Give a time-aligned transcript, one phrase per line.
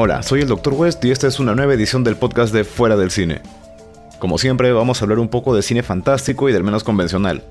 [0.00, 0.74] Hola, soy el Dr.
[0.74, 3.40] West y esta es una nueva edición del podcast de Fuera del Cine.
[4.20, 7.42] Como siempre, vamos a hablar un poco de cine fantástico y del menos convencional,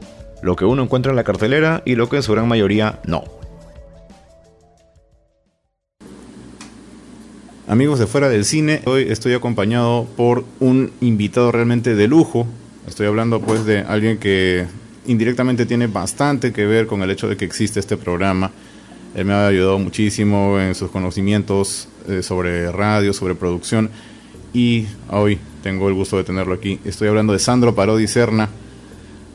[0.41, 3.25] lo que uno encuentra en la cartelera y lo que en su gran mayoría no.
[7.67, 12.47] Amigos de Fuera del Cine, hoy estoy acompañado por un invitado realmente de lujo.
[12.87, 14.67] Estoy hablando pues de alguien que
[15.05, 18.53] indirectamente tiene bastante que ver con el hecho de que existe este programa.
[19.17, 23.89] Él me ha ayudado muchísimo en sus conocimientos eh, sobre radio, sobre producción
[24.53, 26.79] y hoy tengo el gusto de tenerlo aquí.
[26.85, 28.47] Estoy hablando de Sandro Parodi Serna.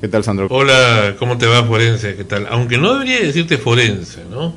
[0.01, 0.47] ¿Qué tal, Sandro?
[0.51, 2.15] Hola, ¿cómo te va, forense?
[2.15, 2.47] ¿Qué tal?
[2.49, 4.55] Aunque no debería decirte forense, ¿no?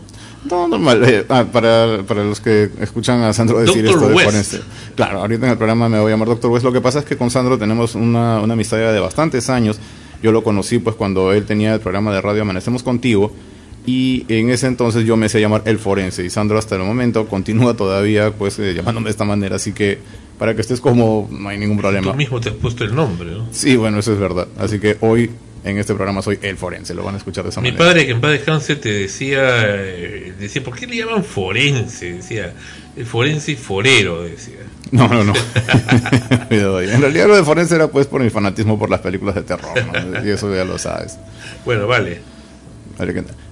[0.48, 1.03] No, normal.
[1.03, 4.62] Eh, ah, para, para los que escuchan a Sandro decir esto de forense.
[4.96, 6.64] Claro, ahorita en el programa me voy a llamar Doctor West.
[6.64, 9.80] Lo que pasa es que con Sandro tenemos una, una amistad de bastantes años.
[10.22, 13.34] Yo lo conocí pues cuando él tenía el programa de radio Amanecemos Contigo
[13.86, 17.28] y en ese entonces yo me hice llamar El Forense y Sandro hasta el momento
[17.28, 20.00] continúa todavía pues eh, llamándome de esta manera, así que
[20.39, 22.11] para que estés como no hay ningún problema.
[22.11, 23.47] Tú mismo te has puesto el nombre, ¿no?
[23.52, 24.47] Sí, bueno, eso es verdad.
[24.58, 25.30] Así que hoy
[25.63, 27.83] en este programa soy El Forense, lo van a escuchar de esa Mi manera.
[27.83, 32.13] Mi padre que en paz descanse te decía, eh, decía, ¿por qué le llaman forense?
[32.13, 32.53] Decía,
[32.95, 34.58] el forense y forero, decía.
[34.91, 35.33] No, no, no.
[36.50, 39.72] en realidad lo de forense era pues por mi fanatismo por las películas de terror,
[39.86, 40.25] ¿no?
[40.25, 41.17] Y eso ya lo sabes.
[41.66, 42.34] Bueno, vale.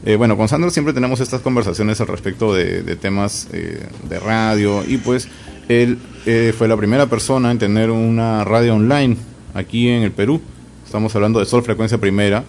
[0.05, 4.19] Eh, bueno, con Sandro siempre tenemos estas conversaciones al respecto de, de temas eh, de
[4.19, 5.27] radio y pues
[5.67, 9.17] él eh, fue la primera persona en tener una radio online
[9.53, 10.41] aquí en el Perú.
[10.85, 12.43] Estamos hablando de Sol Frecuencia Primera,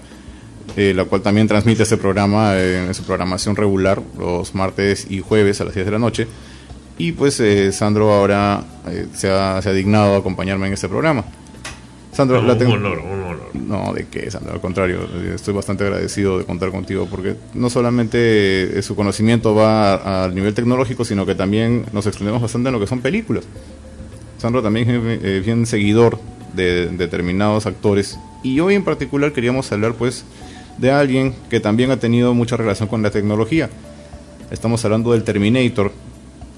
[0.76, 5.64] la cual también transmite este programa en su programación regular los martes y jueves a
[5.64, 6.26] las 10 de la noche.
[6.98, 7.42] Y pues
[7.72, 8.64] Sandro ahora
[9.14, 11.24] se ha, se, ha, dignado a acompañarme en este programa.
[12.12, 12.74] Sandro, no, la tengo...
[12.74, 13.23] un honor, un honor.
[13.54, 18.82] No, de qué, Sandro, al contrario, estoy bastante agradecido de contar contigo porque no solamente
[18.82, 22.88] su conocimiento va al nivel tecnológico, sino que también nos extendemos bastante en lo que
[22.88, 23.44] son películas.
[24.38, 26.18] Sandro también es bien seguidor
[26.52, 30.24] de determinados actores y hoy en particular queríamos hablar pues
[30.78, 33.70] de alguien que también ha tenido mucha relación con la tecnología.
[34.50, 35.92] Estamos hablando del Terminator.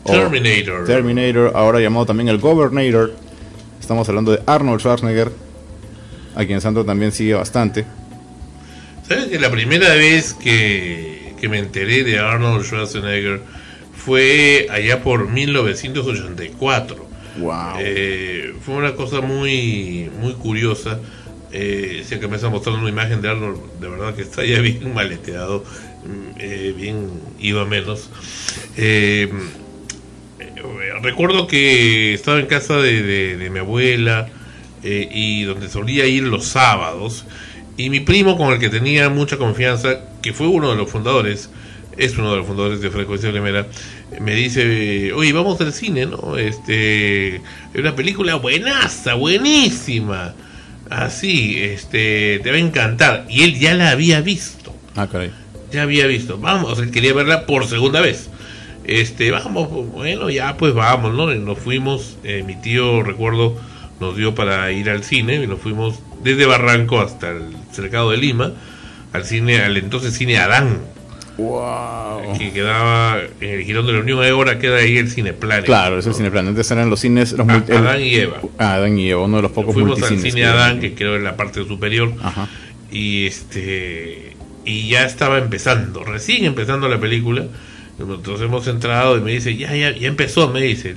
[0.05, 0.87] Terminator.
[0.87, 3.13] Terminator, ahora llamado también el Governator.
[3.81, 5.31] Estamos hablando de Arnold Schwarzenegger,
[6.36, 7.84] a quien Sandro también sigue bastante.
[9.08, 13.41] ¿Sabes que la primera vez que, que me enteré de Arnold Schwarzenegger
[13.97, 17.06] fue allá por 1984?
[17.38, 17.56] Wow.
[17.78, 21.00] Eh, fue una cosa muy, muy curiosa.
[21.52, 24.92] Eh, que me está mostrando una imagen de Arnold, de verdad que está ya bien
[24.92, 25.64] maleteado,
[26.38, 27.08] eh, bien
[27.38, 28.10] ido a menos.
[28.76, 29.32] Eh,
[31.03, 34.28] recuerdo que estaba en casa de, de, de mi abuela
[34.88, 37.24] eh, y donde solía ir los sábados.
[37.76, 41.50] Y mi primo, con el que tenía mucha confianza, que fue uno de los fundadores,
[41.97, 43.66] es uno de los fundadores de Frecuencia Primera,
[44.20, 46.36] me dice, oye, vamos al cine, ¿no?
[46.36, 47.42] Este, es
[47.74, 50.34] una película buenaza, buenísima.
[50.88, 53.26] Así, este, te va a encantar.
[53.28, 54.72] Y él ya la había visto.
[54.94, 55.32] Ah, caray.
[55.72, 56.38] Ya había visto.
[56.38, 58.30] Vamos, él quería verla por segunda vez.
[58.84, 61.32] Este, vamos, bueno, ya pues vamos, ¿no?
[61.34, 63.56] Y nos fuimos, eh, mi tío, recuerdo,
[64.01, 68.17] nos dio para ir al cine y nos fuimos desde Barranco hasta el cercado de
[68.17, 68.53] Lima,
[69.12, 70.81] al cine, al entonces cine Adán.
[71.39, 72.39] Wow.
[72.39, 75.65] Que quedaba en el Girón de la Unión, ahora queda ahí el Cineplan.
[75.65, 76.49] Claro, es el Cineplan.
[76.49, 77.33] Antes eran los cines.
[77.33, 77.47] Los.
[77.47, 78.41] Adán y Eva.
[78.59, 81.17] Ah, Adán y Eva, uno de los pocos Fuimos al cine que Adán, que creo
[81.17, 82.13] en la parte superior.
[82.23, 82.49] Ajá.
[82.91, 84.34] Y este.
[84.65, 87.45] Y ya estaba empezando, recién empezando la película.
[87.99, 90.95] Entonces hemos entrado y me dice, ya, ya, ya empezó, me dice.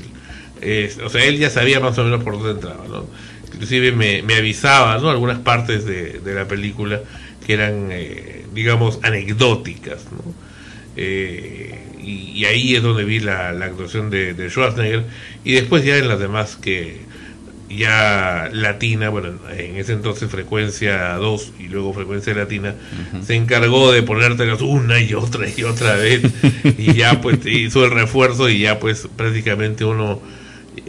[0.62, 3.06] Eh, o sea, él ya sabía más o menos por dónde entraba, ¿no?
[3.54, 5.10] Inclusive me, me avisaba, ¿no?
[5.10, 7.01] Algunas partes de, de la película
[7.45, 10.33] que eran, eh, digamos, anecdóticas, ¿no?
[10.95, 15.06] Eh, y, y, ahí es donde vi la, la actuación de, de, Schwarzenegger
[15.44, 17.01] y después ya en las demás que
[17.69, 23.24] ya latina, bueno, en ese entonces frecuencia 2 y luego frecuencia latina, uh -huh.
[23.24, 26.22] se encargó de ponértelas una y otra y otra vez
[26.78, 30.19] y ya pues hizo el refuerzo y ya pues prácticamente uno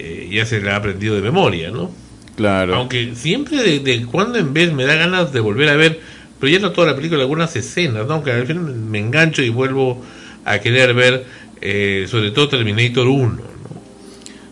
[0.01, 1.91] eh, ya se le ha aprendido de memoria, ¿no?
[2.37, 2.75] Claro.
[2.77, 6.01] Aunque siempre de, de cuando en vez me da ganas de volver a ver,
[6.39, 8.15] pero ya no toda la película, algunas escenas, ¿no?
[8.15, 10.03] Aunque al final me engancho y vuelvo
[10.45, 11.27] a querer ver,
[11.61, 13.43] eh, sobre todo Terminator 1,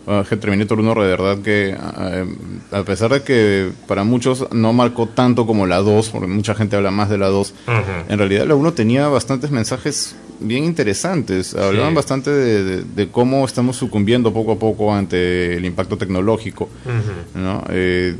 [0.09, 0.15] ¿no?
[0.15, 2.25] Bueno, que Terminator 1 de verdad que eh,
[2.71, 6.75] a pesar de que para muchos no marcó tanto como la 2, porque mucha gente
[6.75, 7.81] habla más de la 2, uh -huh.
[8.09, 11.95] en realidad la 1 tenía bastantes mensajes bien interesantes, hablaban Sí.
[11.95, 16.69] bastante de, de- de cómo estamos sucumbiendo poco a poco ante el impacto tecnológico.
[17.35, 17.63] ¿no?
[17.69, 18.15] Eh,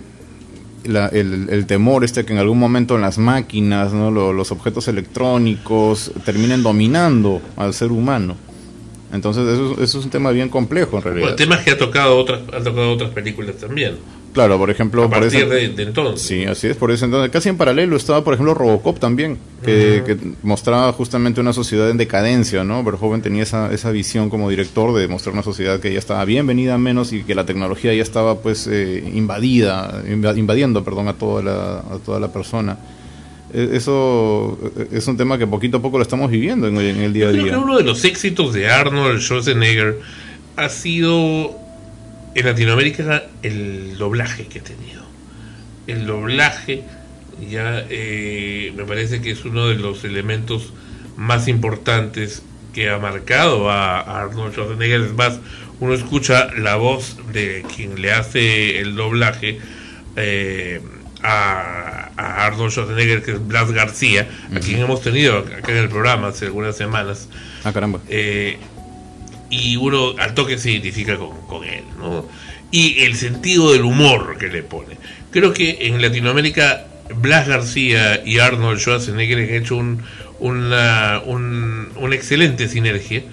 [0.86, 4.12] la- el, el temor este que en algún momento las máquinas, ¿no?
[4.12, 8.36] Lo- los objetos electrónicos terminen dominando al ser humano.
[9.12, 11.24] Entonces eso, eso es un tema bien complejo en realidad.
[11.24, 13.96] Bueno, temas que ha tocado otras, ha tocado otras películas también.
[14.32, 16.22] Claro, por ejemplo, A por partir de, de entonces.
[16.22, 20.04] Sí, así es, por eso entonces casi en paralelo estaba, por ejemplo, Robocop también, que,
[20.06, 22.84] que mostraba justamente una sociedad en decadencia, ¿no?
[22.84, 26.46] Verhoeven tenía esa, esa visión como director de mostrar una sociedad que ya estaba bien
[26.46, 31.14] venida menos y que la tecnología ya estaba pues eh, invadida, inva- invadiendo, perdón, a
[31.14, 32.78] toda la, a toda la persona.
[33.54, 36.86] Eh, Eso eh, es un tema que poquito a poco lo estamos viviendo en, el-
[36.86, 37.60] en el día a Creo que día.
[37.60, 40.00] uno de los éxitos de Arnold Schwarzenegger
[40.56, 41.56] ha sido
[42.36, 45.04] en Latinoamérica el doblaje que ha tenido.
[45.88, 46.84] El doblaje
[47.50, 50.74] ya eh, me parece que es uno de los elementos
[51.18, 52.44] más importantes
[52.74, 55.02] que ha marcado a, a Arnold Schwarzenegger.
[55.02, 55.40] Es más,
[55.80, 59.58] uno escucha la voz de quien le hace el doblaje
[60.18, 60.82] eh,
[61.24, 65.90] a, a Arnold Schwarzenegger, que es Blas García, a quien hemos tenido acá en el
[65.90, 67.30] programa hace algunas semanas.
[67.64, 68.00] Ah, caramba.
[68.10, 68.58] Eh,
[69.50, 72.26] y uno al toque se identifica con, con él, ¿no?
[72.72, 74.98] Y el sentido del humor que le pone.
[75.32, 76.86] Creo que en Latinoamérica
[77.16, 80.04] Blas García y Arnold Schwarzenegger han hecho un,
[80.40, 83.24] una, un- una excelente sinergia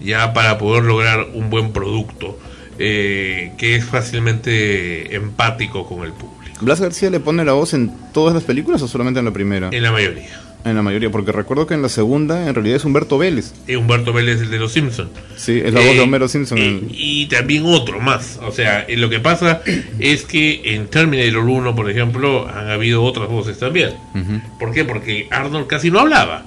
[0.00, 2.38] ya para poder lograr un buen producto
[2.78, 7.90] eh, que es fácilmente empático con el público, ¿Blas García le pone la voz en
[8.12, 9.68] todas las películas o solamente en la primera?
[9.72, 10.40] en la mayoría.
[10.64, 13.52] En la mayoría, porque recuerdo que en la segunda en realidad es Humberto Vélez.
[13.68, 15.10] Eh, Humberto Vélez, el de los Simpsons.
[15.36, 16.56] Sí, es la voz de Eh, Homero Simpson.
[16.58, 18.40] eh, y también otro más.
[18.42, 19.60] O sea, eh, lo que pasa
[19.98, 23.90] es que en Terminator 1, por ejemplo, han habido otras voces también.
[24.58, 24.86] ¿Por qué?
[24.86, 26.46] Porque Arnold casi no hablaba.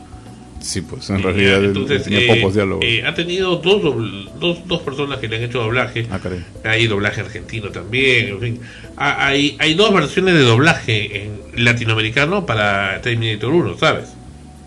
[0.59, 2.83] Sí, pues en realidad Entonces, tiene eh, pocos diálogos.
[2.83, 6.07] eh, ha tenido dos, dobl- dos, dos personas que le han hecho doblaje.
[6.12, 6.19] Ah.
[6.65, 8.59] Hay doblaje argentino también, en fin.
[8.98, 14.09] Hay, hay dos versiones de doblaje en latinoamericano para Terminator 1, ¿sabes?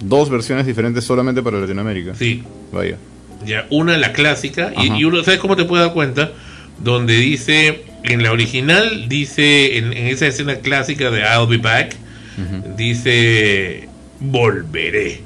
[0.02, 2.14] Dos versiones diferentes solamente para Latinoamérica.
[2.14, 2.42] Sí.
[2.72, 2.96] Vaya.
[3.44, 6.32] Ya, una la clásica, y, y uno, ¿sabes cómo te puedes dar cuenta?
[6.78, 11.96] Donde dice, en la original, dice, en, en esa escena clásica de I'll be back,
[12.76, 13.88] dice,
[14.20, 15.22] volveré.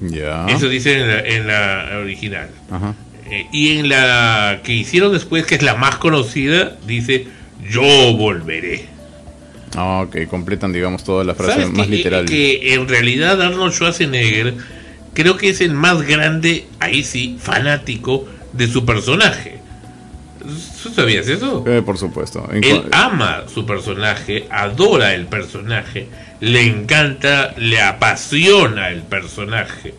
[0.00, 0.46] Ya.
[0.46, 2.48] Eso dice en la, en la original.
[2.70, 2.94] Ajá.
[3.30, 7.26] Eh, y en la que hicieron después, que es la más conocida, dice,
[7.68, 7.82] yo
[8.16, 8.86] volveré.
[9.74, 12.24] Ah, ok, completan, digamos, toda la frase ¿Sabes más que, literal.
[12.24, 14.54] que en realidad Arnold Schwarzenegger
[15.12, 19.58] creo que es el más grande, ahí sí, fanático de su personaje.
[20.82, 21.64] ¿Tú sabías eso?
[21.66, 22.48] Eh, por supuesto.
[22.52, 26.08] En Él ama su personaje, adora el personaje,
[26.40, 29.94] le encanta, le apasiona el personaje.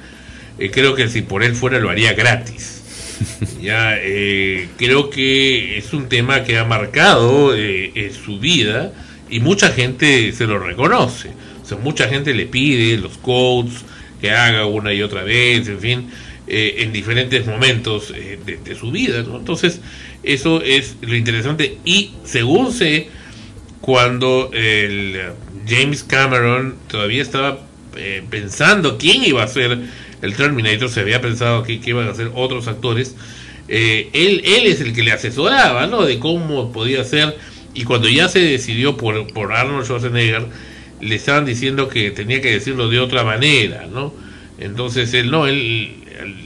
[0.59, 2.81] Eh, creo que si por él fuera lo haría gratis.
[3.61, 8.91] ya eh, creo que es un tema que ha marcado eh, eh, su vida
[9.29, 11.31] y mucha gente se lo reconoce.
[11.61, 13.83] O sea, mucha gente le pide los quotes
[14.21, 16.09] que haga una y otra vez, en fin,
[16.47, 19.21] eh, en diferentes momentos eh, de, de su vida.
[19.23, 19.37] ¿no?
[19.37, 19.81] Entonces,
[20.27, 21.77] eso es lo interesante.
[21.85, 23.09] Y según sé,
[23.81, 25.17] cuando el
[25.67, 27.59] James Cameron todavía estaba
[27.95, 29.79] eh, pensando quién iba a ser
[30.21, 33.15] el Terminator, se había pensado que, que iban a ser otros actores,
[33.67, 36.03] eh, él, él es el que le asesoraba, ¿no?
[36.03, 37.37] De cómo podía ser,
[37.73, 40.45] y cuando ya se decidió por, por Arnold Schwarzenegger,
[40.99, 44.13] le estaban diciendo que tenía que decirlo de otra manera, ¿no?
[44.57, 45.93] Entonces él no, él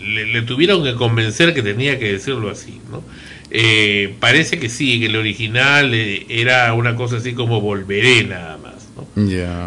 [0.03, 3.03] le, le tuvieron que convencer que tenía que decirlo así, ¿no?
[3.53, 8.57] Eh, parece que sí, que el original eh, era una cosa así como volveré nada
[8.57, 8.71] más.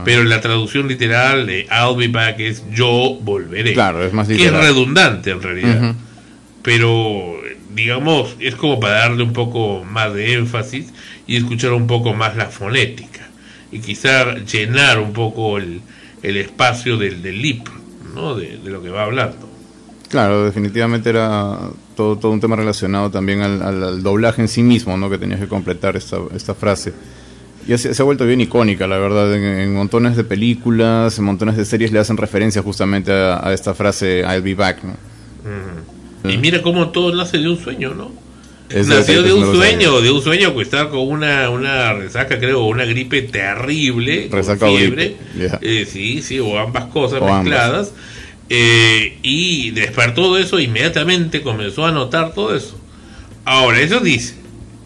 [0.04, 3.74] Pero la traducción literal de I'll be back es yo volveré.
[3.74, 4.62] Claro, es más Que es literal.
[4.62, 5.94] redundante en realidad.
[6.62, 7.40] Pero,
[7.74, 10.86] digamos, es como para darle un poco más de énfasis
[11.26, 13.28] y escuchar un poco más la fonética.
[13.70, 15.80] Y quizá llenar un poco el,
[16.22, 17.68] el espacio del, del lip,
[18.14, 18.34] ¿no?
[18.34, 19.50] De, de lo que va hablando.
[20.08, 21.58] Claro, definitivamente era
[21.96, 25.10] todo, todo un tema relacionado también al, al- al doblaje en sí mismo, ¿no?
[25.10, 26.92] Que tenías que completar esta, esta frase.
[27.66, 29.34] Y se, se ha vuelto bien icónica, la verdad.
[29.34, 33.52] En, en montones de películas, en montones de series le hacen referencia justamente a, a
[33.54, 34.94] esta frase I'll be back, ¿no?
[36.30, 38.10] Y mira cómo todo nace de un sueño, ¿no?
[38.70, 42.64] Ese Nació de un sueño, de un sueño que estaba con una, una resaca, creo,
[42.64, 45.16] una gripe terrible, con Resaca o fiebre.
[45.60, 47.92] Eh, sí, sí, o ambas cosas O ambas.
[48.50, 52.78] Eh, y despertó de eso, inmediatamente comenzó a notar todo eso.
[53.44, 54.34] Ahora, eso dice,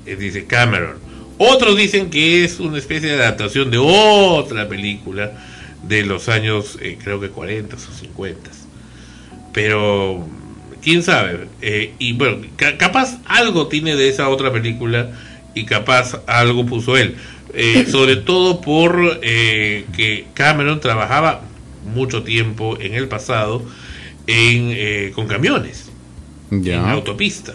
[0.07, 0.97] eh, dice Cameron.
[1.39, 5.33] Otros dicen que es una especie de adaptación de otra película
[5.83, 8.51] de los años, eh, creo que 40 o 50.
[9.53, 10.27] Pero,
[10.83, 11.49] quién sabe.
[11.99, 15.11] Y bueno, ca- capaz algo tiene de esa otra película
[15.55, 17.17] y capaz algo puso él.
[17.91, 21.43] Sobre todo por que Cameron trabajaba
[21.89, 23.63] mucho tiempo en el pasado
[24.27, 25.91] en, eh, con camiones.
[26.51, 27.55] en autopista,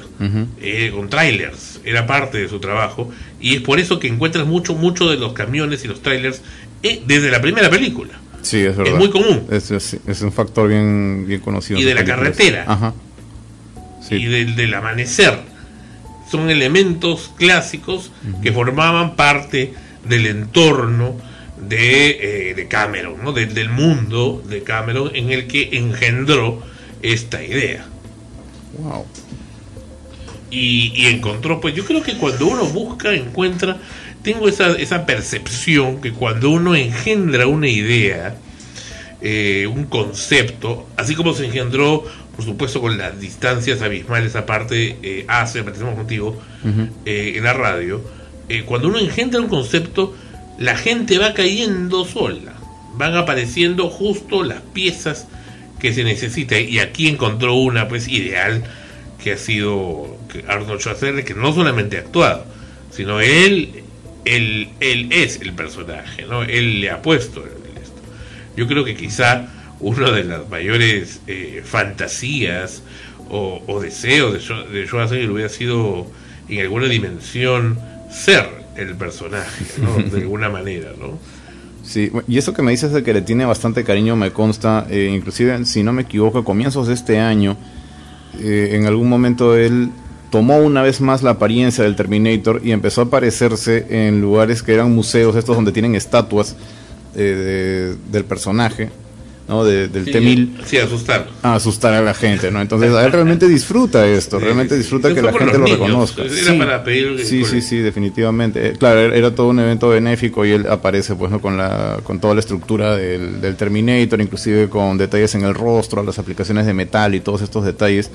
[0.62, 4.75] eh, con trailers, era parte de su trabajo, y es por eso que encuentras mucho,
[4.75, 6.42] mucho de los camiones y los trailers
[6.84, 8.20] eh, desde la primera película.
[8.44, 8.94] Sí, es verdad.
[8.94, 9.48] Es muy común.
[9.50, 11.80] Es, un factor bien, bien conocido.
[11.80, 12.66] Y de la carretera.
[12.68, 12.94] Ajá.
[14.12, 15.40] Y del, amanecer.
[16.30, 18.12] Son elementos clásicos
[18.42, 19.74] que formaban parte
[20.08, 21.16] del entorno
[21.67, 23.32] de, eh, de Cameron, ¿no?
[23.32, 26.63] del mundo de Cameron en el que engendró
[27.01, 27.86] esta idea.
[28.79, 29.05] Wow.
[30.50, 33.77] Y, encontró, pues yo creo que cuando uno busca, encuentra,
[34.22, 38.36] tengo esa, esa percepción que cuando uno engendra una idea,
[39.20, 42.03] eh, un concepto, así como se engendró,
[42.36, 46.39] por supuesto, con las distancias abismales aparte, eh, hace, aparecemos contigo,
[47.05, 48.01] eh, en la radio,
[48.65, 50.13] cuando uno engendra un concepto,
[50.57, 52.53] la gente va cayendo sola,
[52.95, 55.27] van apareciendo justo las piezas
[55.79, 56.60] que se necesita.
[56.60, 58.63] Y aquí encontró una pues ideal
[59.22, 60.17] que ha sido
[60.48, 62.45] Arnold Schwarzenegger que no solamente ha actuado
[62.91, 63.83] sino él
[64.25, 68.01] él, él es el personaje no él le ha puesto esto.
[68.57, 69.48] Yo creo que quizá
[69.79, 72.83] una de las mayores eh, fantasías
[73.29, 76.05] o, deseos de, de Schwarzenegger hubiera sido
[76.50, 77.79] en alguna dimensión
[78.12, 79.98] ser el personaje ¿no?
[80.12, 81.18] de alguna manera no
[81.84, 85.12] Sí, y eso que me dices de que le tiene bastante cariño me consta, eh,
[85.13, 87.58] inclusive si no me equivoco, a comienzos de este año,
[88.39, 89.92] eh, en algún momento él
[90.32, 94.74] tomó una vez más la apariencia del Terminator y empezó a aparecerse en lugares que
[94.74, 96.56] eran museos, estos donde tienen estatuas
[97.15, 98.89] eh, del personaje,
[99.47, 99.63] ¿no?
[99.63, 100.63] del T-1000.
[100.65, 101.27] Sí, asustar.
[101.41, 102.62] A asustar a la gente, ¿no?
[102.62, 106.23] Entonces, él realmente disfruta esto, realmente disfruta que la gente lo reconozca.
[107.23, 108.69] sí, sí, sí, definitivamente.
[108.69, 111.41] Eh, claro, era todo un evento benéfico y él aparece, pues, ¿no?
[111.41, 116.03] Con, la, con toda la estructura del, del Terminator, inclusive con detalles en el rostro,
[116.03, 118.12] las aplicaciones de metal y todos estos detalles,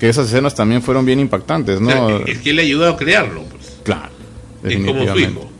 [0.00, 2.24] que esas escenas también fueron bien impactantes, ¿no?
[2.26, 3.78] es que él le ayudó a crearlo, pues.
[3.82, 4.10] Claro.
[4.62, 5.53] Es como su hijo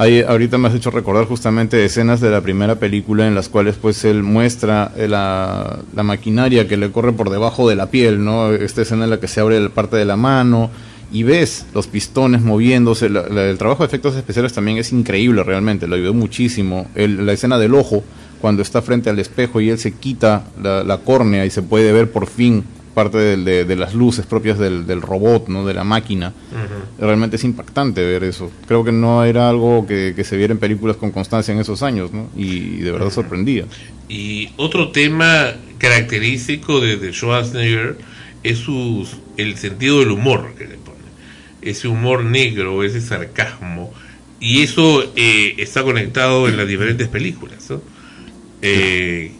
[0.00, 4.04] ahorita me has hecho recordar justamente escenas de la primera película en las cuales pues
[4.06, 8.50] él muestra eh, la, maquinaria que le corre por debajo de la piel, ¿no?
[8.50, 10.70] Esta escena en la que se abre la parte de la mano
[11.12, 13.06] y ves los pistones moviéndose.
[13.06, 16.86] el trabajo de efectos especiales también es increíble realmente, lo ayudó muchísimo.
[16.94, 18.02] la escena del ojo,
[18.40, 21.92] cuando está frente al espejo y él se quita la, la córnea y se puede
[21.92, 25.64] ver por fin parte de, de, las luces propias del, del, robot, ¿no?
[25.66, 26.32] de la máquina.
[26.98, 28.50] Realmente es impactante ver eso.
[28.66, 31.82] Creo que no era algo que, que se viera en películas con constancia en esos
[31.82, 32.28] años, ¿no?
[32.36, 33.64] y, de verdad sorprendía.
[34.08, 37.96] Y otro tema característico de, de Schwarzenegger
[38.42, 40.98] es sus, el sentido del humor que le pone.
[41.62, 43.92] Ese humor negro, ese sarcasmo.
[44.40, 47.68] Y eso eh, está conectado en las diferentes películas.
[47.70, 47.82] ¿no?
[48.62, 49.32] Eh,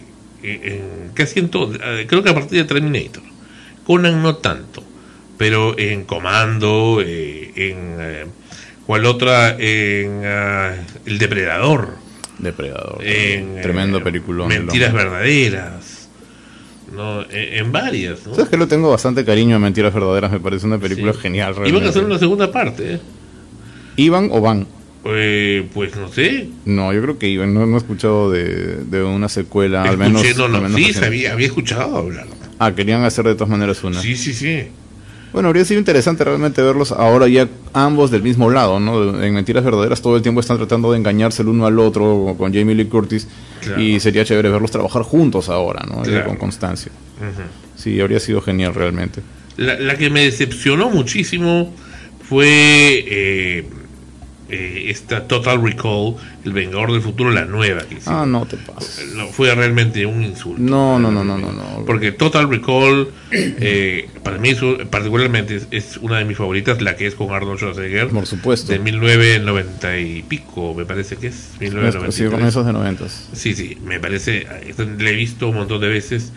[0.43, 1.73] en, casi en todo,
[2.07, 3.30] creo que a partir de Terminator.
[3.91, 4.85] Conan no tanto,
[5.37, 8.27] pero en Comando, eh, en eh,
[8.87, 11.97] cuál otra, en ah, El Depredador.
[12.39, 13.05] Depredador.
[13.05, 14.47] En, Tremendo eh, película.
[14.47, 16.09] Mentiras verdaderas.
[16.95, 18.25] No, en, varias.
[18.29, 18.37] ¿no?
[18.37, 21.57] Sabes que lo tengo bastante cariño a Mentiras Verdaderas, me parece una película genial.
[21.57, 21.71] Realmente.
[21.71, 22.95] Iban a hacer una segunda parte.
[22.95, 23.01] ¿eh?
[23.97, 24.69] ¿Iban o van?
[25.03, 26.49] pues no sé.
[26.65, 27.53] No, yo creo que iban.
[27.53, 30.23] No, he escuchado de, de, una secuela, al menos.
[30.37, 32.29] No, no, sí, había, había escuchado hablar.
[32.63, 34.03] Ah, querían hacer de todas maneras una.
[34.03, 34.69] Sí, sí, sí.
[35.33, 39.23] Bueno, habría sido interesante realmente verlos ahora ya ambos del mismo lado, ¿no?
[39.23, 42.53] En Mentiras Verdaderas todo el tiempo están tratando de engañarse el uno al otro con
[42.53, 43.29] Jamie Lee Curtis
[43.79, 46.03] y sería chévere verlos trabajar juntos ahora, ¿no?
[46.27, 46.93] Con constancia.
[47.77, 49.23] Sí, habría sido genial realmente.
[49.57, 51.75] La, la, que me decepcionó muchísimo
[52.29, 53.65] fue eh,
[54.51, 59.15] eh, esta Total Recall, El Vengador del Futuro, la nueva que Ah, no te pases.
[59.15, 60.61] No, fue realmente un insulto.
[60.61, 61.53] No, no, no, no, no.
[61.53, 61.85] no.
[61.87, 64.55] Porque Total Recall, eh, para mí
[64.91, 68.09] particularmente es, una de mis favoritas, la que es con Arnold Schwarzenegger.
[68.09, 68.73] Por supuesto.
[68.73, 71.51] De 1990 y pico, me parece que es.
[71.61, 72.15] 1993.
[72.15, 73.05] Sí, con esos de 90.
[73.33, 76.33] Sí, sí, me parece, la he visto un montón de veces.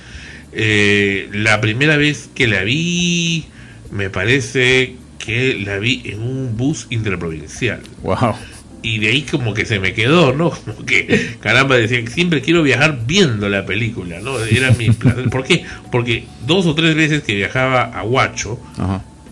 [0.51, 3.47] Eh, la primera vez que la vi,
[3.91, 7.81] me parece que la vi en un bus interprovincial.
[8.01, 8.35] Wow.
[8.81, 10.49] Y de ahí como que se me quedó, ¿no?
[10.65, 14.37] Como que, caramba, decía que siempre quiero viajar viendo la película, ¿no?
[14.39, 15.29] Era mi placer.
[15.29, 15.63] ¿Por qué?
[15.89, 18.59] Porque dos o tres veces que viajaba a Huacho,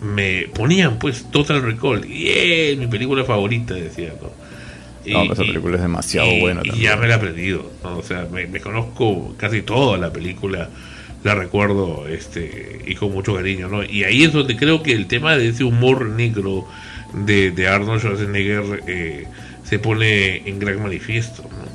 [0.02, 2.10] me ponían pues Total Recall.
[2.10, 4.32] Y es mi película favorita, decía, ¿no?
[5.26, 6.78] no, esa película es demasiado buena también.
[6.78, 10.70] Y ya me la he aprendido, O sea, me, me conozco casi toda la película
[11.24, 13.84] la recuerdo este y con mucho cariño, ¿no?
[13.84, 16.68] Y ahí es donde creo que el tema de ese humor negro
[17.14, 19.28] de, de Arnold Schwarzenegger eh,
[19.64, 21.72] se pone en gran manifiesto, ¿no?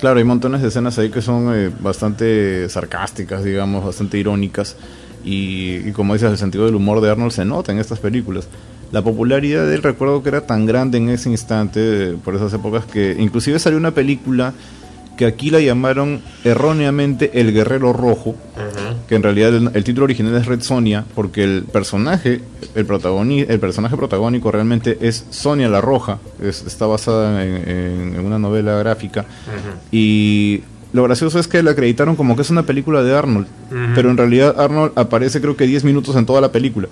[0.00, 4.76] Claro, hay montones de escenas ahí que son eh, bastante sarcásticas, digamos, bastante irónicas.
[5.24, 8.48] Y, y como dices, el sentido del humor de Arnold se nota en estas películas.
[8.92, 13.16] La popularidad del recuerdo que era tan grande en ese instante, por esas épocas, que
[13.18, 14.52] inclusive salió una película
[15.16, 18.34] que aquí la llamaron erróneamente El Guerrero Rojo,
[19.08, 22.40] que en realidad el, el título original es Red Sonia, porque el personaje,
[22.74, 28.14] el, protagoni- el personaje protagónico realmente es Sonia la Roja, es- está basada en, en-
[28.16, 29.24] en una novela gráfica,
[29.92, 30.62] y
[30.94, 33.46] lo gracioso es que la acreditaron como que es una película de Arnold,
[33.94, 36.88] pero en realidad Arnold aparece creo que 10 minutos en toda la película.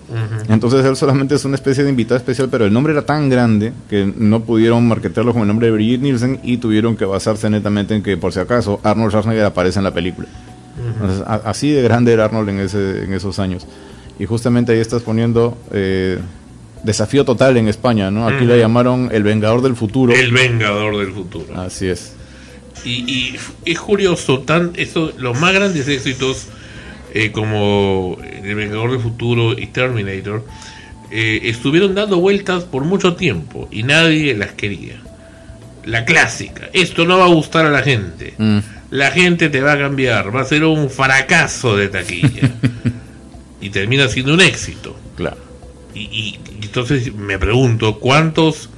[0.48, 3.72] Entonces él solamente es una especie de invitado especial, pero el nombre era tan grande
[3.88, 7.94] que no pudieron marketearlo con el nombre de Brigitte Nielsen y tuvieron que basarse netamente
[7.94, 10.28] en que, por si acaso, Arnold Schwarzenegger aparece en la película.
[10.94, 13.66] Entonces, a- así de grande era Arnold en, ese, en esos años.
[14.18, 16.18] Y justamente ahí estás poniendo eh,
[16.82, 18.26] desafío total en España, ¿no?
[18.26, 20.12] Aquí la llamaron El Vengador del Futuro.
[20.12, 21.46] El Vengador del Futuro.
[21.60, 22.14] Así es.
[22.84, 26.48] Y, y es curioso, tan eso, los más grandes éxitos
[27.14, 30.44] eh, como El Vengador del Futuro y Terminator
[31.10, 35.00] eh, estuvieron dando vueltas por mucho tiempo y nadie las quería.
[35.84, 38.34] La clásica, esto no va a gustar a la gente.
[38.38, 38.58] Mm.
[38.90, 42.50] La gente te va a cambiar, va a ser un fracaso de taquilla.
[43.60, 44.96] y termina siendo un éxito.
[45.16, 45.36] Claro.
[45.94, 48.68] Y, y- y entonces me pregunto, ¿cuántos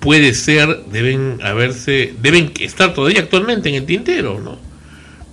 [0.00, 4.58] puede ser deben haberse, deben estar todavía actualmente en el tintero, ¿no?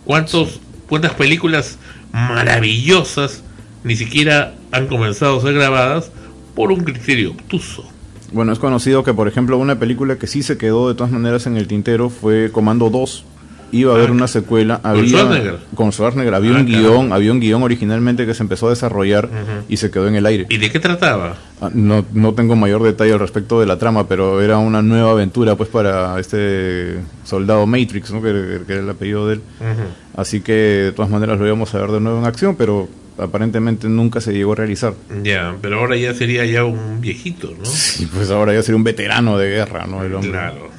[0.05, 1.77] ¿Cuántos, cuántas películas
[2.11, 3.43] maravillosas
[3.83, 6.11] ni siquiera han comenzado a ser grabadas
[6.55, 7.85] por un criterio obtuso?
[8.31, 11.45] Bueno, es conocido que, por ejemplo, una película que sí se quedó de todas maneras
[11.45, 13.25] en el tintero fue Comando 2.
[13.73, 14.79] Iba a haber Ah, una secuela.
[14.81, 15.57] ¿con Había, Schwarzenegger?
[15.75, 16.33] Con Schwarzenegger.
[16.35, 19.65] Había Ah, un guion, había un guion originalmente que se empezó a desarrollar Ujú.
[19.67, 20.45] y se quedó en el aire.
[20.49, 21.35] ¿Y de qué trataba?
[21.59, 25.11] Ah, No, no tengo mayor detalle al respecto de la trama, pero era una nueva
[25.11, 28.21] aventura pues para este soldado Matrix, ¿no?
[28.21, 29.41] que, que era el apellido de él.
[29.59, 30.21] Ujú.
[30.21, 33.87] Así que de todas maneras lo íbamos a ver de nuevo en acción, pero aparentemente
[33.89, 34.93] nunca se llegó a realizar.
[35.23, 37.63] Ya, pero ahora ya sería ya un viejito, ¿no?
[37.99, 40.03] Y pues ahora ya sería un veterano de guerra, ¿no?
[40.03, 40.31] El hombre.
[40.31, 40.69] Claro.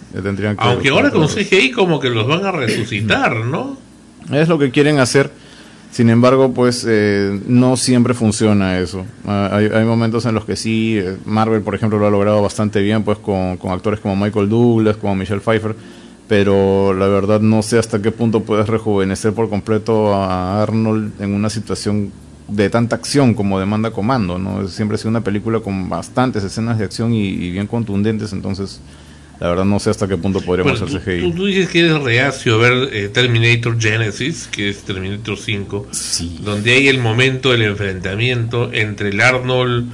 [0.56, 3.76] Que- Aunque ahora con CGI como que los van a resucitar, ¿no?
[4.32, 5.30] Es lo que quieren hacer.
[5.90, 9.04] Sin embargo, pues eh, no siempre funciona eso.
[9.26, 12.42] Ah, hay, hay momentos en los que sí, eh, Marvel, por ejemplo, lo ha logrado
[12.42, 15.76] bastante bien, pues con, con actores como Michael Douglas, como Michelle Pfeiffer,
[16.26, 21.32] pero la verdad no sé hasta qué punto puedes rejuvenecer por completo a Arnold en
[21.32, 22.10] una situación
[22.48, 24.66] de tanta acción como demanda Comando, ¿no?
[24.68, 28.80] Siempre ha sido una película con bastantes escenas de acción y, y bien contundentes, entonces
[29.40, 31.20] la verdad no sé hasta qué punto podríamos Bueno, hacer CGI.
[31.30, 35.86] tú- tú dices que eres reacio a ver eh, Terminator Genesis, que es Terminator 5,
[35.90, 36.38] Sí.
[36.42, 39.90] donde hay el momento del enfrentamiento entre el Arnold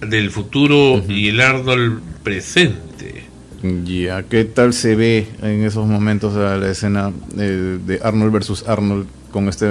[0.00, 3.24] del futuro y el Arnold presente.
[3.84, 8.68] Ya, ¿qué tal se ve en esos momentos a la escena eh, de Arnold versus
[8.68, 9.66] Arnold con este,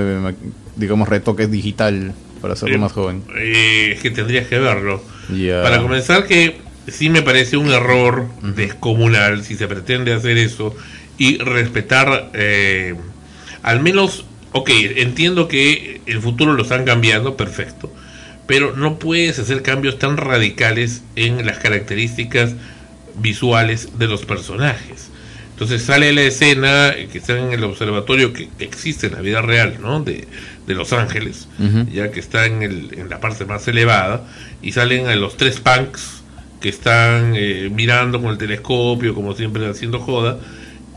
[0.75, 3.21] digamos, retoque digital para hacerlo Eh, más joven?
[3.37, 5.01] eh, es que tendrías que verlo.
[5.33, 5.61] Ya.
[5.61, 10.75] Para comenzar que sí me parece un error descomunal si se pretende hacer eso
[11.17, 12.95] y respetar eh,
[13.61, 17.91] al menos, ok, entiendo que el futuro lo están cambiando, perfecto,
[18.45, 22.55] pero no puedes hacer cambios tan radicales en las características
[23.15, 25.09] visuales de los personajes.
[25.51, 29.41] Entonces sale la escena que está en el observatorio que, que existe en la vida
[29.41, 30.01] real, ¿no?
[30.01, 30.27] De,
[30.65, 31.47] de Los Ángeles,
[31.91, 34.27] ya que está en, el, en la parte más elevada,
[34.61, 36.22] y salen a los tres punks
[36.63, 40.39] que están eh, mirando con el telescopio, como siempre haciendo joda,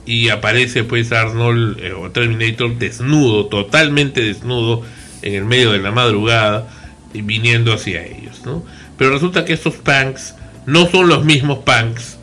[0.06, 4.84] y aparece pues Arnold eh, o Terminator desnudo, totalmente desnudo,
[5.22, 6.68] en el medio de la madrugada,
[7.12, 8.64] y viniendo hacia ellos, ¿no?
[8.96, 12.18] Pero resulta que estos punks no son los mismos punks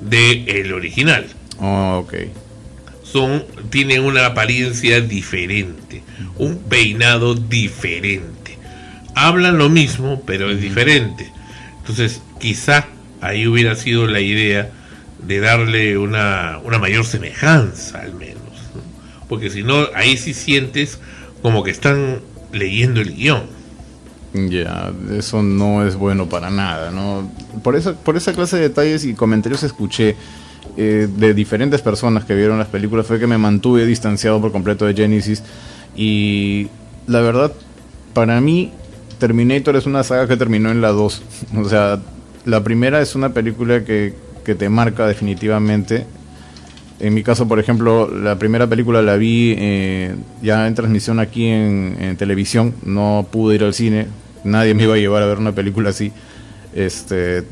[0.00, 1.26] del el original
[1.60, 2.14] Oh, ok.
[3.04, 6.02] son tienen una apariencia diferente,
[6.38, 8.58] un peinado diferente.
[9.14, 11.30] Hablan lo mismo, pero es diferente.
[11.90, 12.86] Entonces, quizá
[13.20, 14.70] ahí hubiera sido la idea
[15.26, 18.36] de darle una, una mayor semejanza al menos.
[18.76, 19.26] ¿no?
[19.28, 21.00] Porque si no, ahí sí sientes
[21.42, 22.20] como que están
[22.52, 23.42] leyendo el guion.
[24.32, 27.28] Ya, eso no es bueno para nada, ¿no?
[27.64, 30.14] Por esa, por esa clase de detalles y comentarios escuché
[30.76, 34.86] eh, de diferentes personas que vieron las películas fue que me mantuve distanciado por completo
[34.86, 35.42] de Genesis
[35.96, 36.68] y
[37.08, 37.52] la verdad,
[38.14, 38.72] para mí
[39.20, 41.22] Terminator es una saga que terminó en la 2.
[41.58, 42.00] O sea,
[42.44, 46.06] la primera es una película que, que te marca definitivamente.
[46.98, 51.46] En mi caso, por ejemplo, la primera película la vi eh, ya en transmisión aquí
[51.46, 52.74] en, en televisión.
[52.84, 54.08] No pude ir al cine.
[54.42, 56.12] Nadie me iba a llevar a ver una película así.
[56.74, 57.44] Este,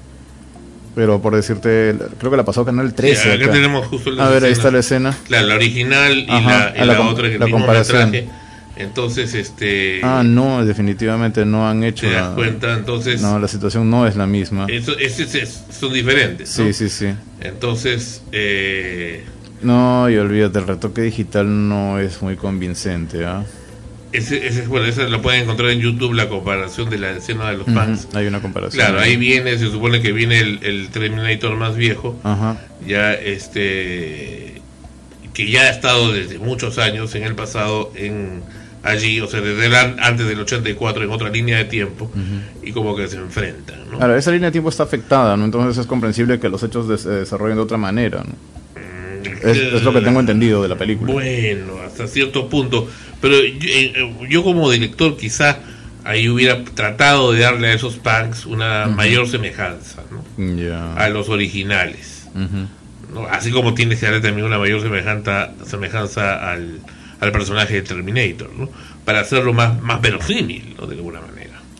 [0.94, 3.22] pero por decirte, creo que la pasó Canal 13.
[3.22, 3.52] Sí, acá acá.
[3.52, 5.16] tenemos justo las A ver, ahí está la escena.
[5.26, 8.10] Claro, la original y Ajá, la, y la la otra que la mismo comparación.
[8.10, 8.47] metraje
[8.78, 10.00] Entonces, este...
[10.04, 12.06] Ah, no, definitivamente no han hecho...
[12.06, 12.74] ¿Te das cuenta?
[12.74, 13.20] Entonces...
[13.20, 14.66] No, la situación no es la misma.
[14.68, 14.92] Eso,
[15.70, 16.48] son diferentes.
[16.48, 17.08] Sí, sí, sí.
[17.40, 18.22] Entonces...
[18.30, 19.24] Eh...
[19.62, 23.44] No, y olvídate, el retoque digital no es muy convincente, ¿ah?
[24.12, 27.58] Ese, ese, bueno, eso lo pueden encontrar en YouTube, la comparación de la escena de
[27.58, 28.08] los fans.
[28.14, 28.80] hay una comparación.
[28.80, 32.18] Claro, ahí viene, se supone que viene el, el Terminator más viejo.
[32.22, 32.58] Ajá.
[32.86, 34.62] Ya, este.
[35.34, 38.42] que ya ha estado desde muchos años en el pasado en
[38.82, 42.10] allí, o sea, desde antes del 84 en otra línea de tiempo
[42.62, 43.90] y como que se enfrentan.
[43.90, 43.98] ¿no?
[43.98, 45.44] Claro, esa línea de tiempo está afectada, ¿no?
[45.44, 48.58] Entonces es comprensible que los hechos se desarrollen de otra manera, ¿no?
[49.42, 51.12] Es, lo que tengo entendido de la película.
[51.12, 52.88] Bueno, hasta cierto punto.
[53.20, 53.36] Pero
[54.28, 55.58] yo, como director quizá
[56.04, 60.96] ahí hubiera tratado de darle a esos punks una mayor semejanza ¿no?
[60.96, 62.28] a los originales.
[63.12, 63.26] ¿no?
[63.30, 66.80] Así como tiene que darle también una mayor semejanza, semejanza al,
[67.20, 68.68] al personaje de Terminator, ¿no?
[69.04, 70.86] para hacerlo más, más verosímil, ¿no?
[70.86, 71.38] de alguna manera.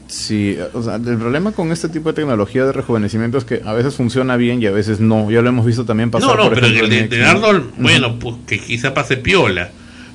[0.09, 3.74] Sí, o sea, el problema con este tipo de tecnología de rejuvenecimiento es que a
[3.74, 5.31] veces funciona bien y a veces no.
[5.31, 6.37] Ya lo hemos visto también pasar.
[6.37, 9.70] No, no, pero el de, Arnold, bueno, pues que quizá pase piola.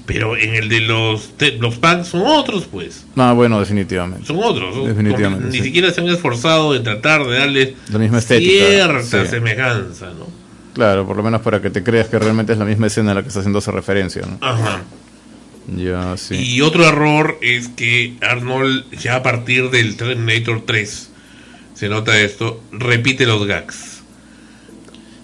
[0.05, 3.05] Pero en el de los los punks son otros, pues.
[3.15, 4.25] Ah, bueno, definitivamente.
[4.25, 4.85] Son otros.
[4.85, 5.47] Definitivamente.
[5.47, 10.27] Ni siquiera se han esforzado en tratar de darle la misma estética, cierta semejanza, ¿no?
[10.73, 13.13] Claro, por lo menos para que te creas que realmente es la misma escena a
[13.13, 14.37] la que está haciendo esa referencia, ¿no?
[14.41, 14.81] Ajá.
[15.67, 16.35] Ya, sí.
[16.35, 21.09] Y otro error es que Arnold, ya a partir del Terminator 3,
[21.73, 24.01] se nota esto, repite los gags.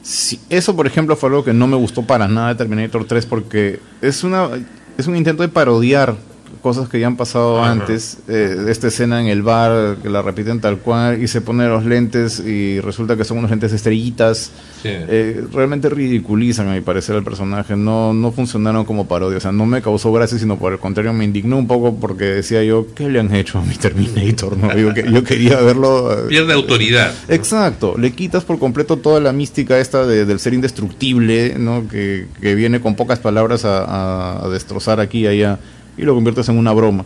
[0.02, 3.25] Sí, eso, por ejemplo, fue algo que no me gustó para nada de Terminator 3
[3.25, 4.49] porque es, una,
[4.97, 6.15] es un intento de parodiar
[6.62, 8.17] cosas que ya han pasado antes.
[8.28, 11.86] Eh, esta escena en el bar, que la repiten tal cual, y se pone los
[11.86, 14.52] lentes y resulta que son unos lentes estrellitas.
[14.84, 17.76] Eh, realmente ridiculizan, a mi parecer, al personaje.
[17.76, 19.38] No, no funcionaron como parodia.
[19.38, 22.26] O sea, no me causó gracia, sino por el contrario, me indignó un poco porque
[22.26, 24.58] decía yo, ¿qué le han hecho a mi Terminator?
[24.58, 24.76] ¿no?
[24.78, 26.13] yo, yo quería verlo.
[26.13, 27.13] Eh, Pierde autoridad.
[27.28, 27.95] Exacto.
[27.98, 31.88] Le quitas por completo toda la mística esta del ser indestructible, ¿no?
[31.88, 35.60] Que, que viene con pocas palabras a, a destrozar aquí y allá
[35.99, 37.05] y lo conviertes en una broma.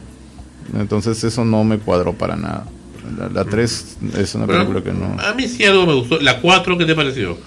[0.77, 2.65] Entonces eso no me cuadró para nada.
[3.33, 5.17] La, 3 es una película que no...
[5.19, 6.19] A mí sí algo me gustó.
[6.21, 7.37] ¿La 4 qué te pareció?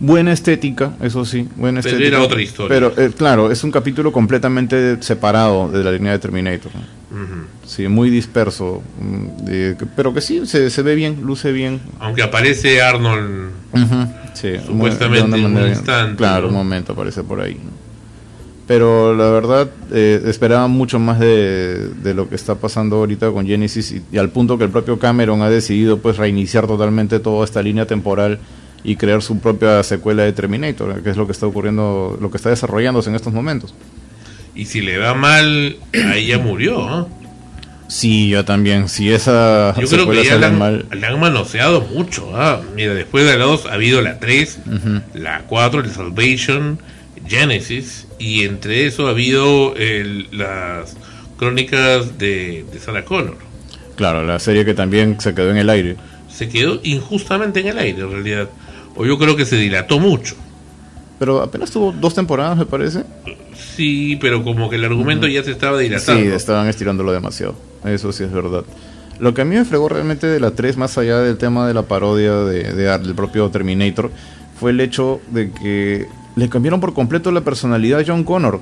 [0.00, 2.16] Buena estética, eso sí, buena pero estética.
[2.16, 2.68] era otra historia.
[2.68, 6.72] Pero eh, claro, es un capítulo completamente separado de la línea de Terminator.
[7.64, 8.82] Sí, muy disperso.
[9.00, 11.80] Mm, pero que sí, se, se, ve bien, luce bien.
[12.00, 13.50] Aunque aparece Arnold
[14.34, 16.16] sí, supuestamente en un instante.
[16.16, 17.56] Claro, un momento aparece por ahí
[18.66, 23.96] pero la verdad eh, esperaba mucho más de, lo que está pasando ahorita con Genesis
[24.10, 27.86] y, al punto que el propio Cameron ha decidido pues reiniciar totalmente toda esta línea
[27.86, 28.38] temporal
[28.82, 32.36] y crear su propia secuela de Terminator, que es lo que está ocurriendo, lo que
[32.36, 33.74] está desarrollándose en estos momentos.
[34.54, 35.76] Y si le va mal,
[36.12, 36.86] ahí ya murió.
[36.86, 37.08] ¿no?
[37.88, 38.88] Sí, yo también.
[38.88, 42.30] Si esa yo creo que ya le han, manoseado mucho.
[42.34, 42.60] ¿ah?
[42.74, 44.58] Mira, después de la 2 ha habido la 3,
[45.14, 46.78] la 4, el Salvation,
[47.26, 49.74] Genesis y entre eso ha habido
[50.32, 50.96] las
[51.36, 53.36] crónicas de, Sarah Connor.
[53.96, 55.96] Claro, la serie que también se quedó en el aire.
[56.28, 58.48] Se quedó injustamente en el aire, en realidad.
[58.96, 60.34] O yo creo que se dilató mucho.
[61.18, 63.04] Pero apenas tuvo dos temporadas, me parece.
[63.76, 66.22] Sí, pero como que el argumento ya se estaba dilatando.
[66.22, 67.54] Sí, estaban estirándolo demasiado.
[67.84, 68.64] Eso sí es verdad.
[69.20, 71.74] Lo que a mí me fregó realmente de la 3, más allá del tema de
[71.74, 74.10] la parodia de, de, del propio Terminator,
[74.58, 78.60] fue el hecho de que le cambiaron por completo la personalidad a John Connor.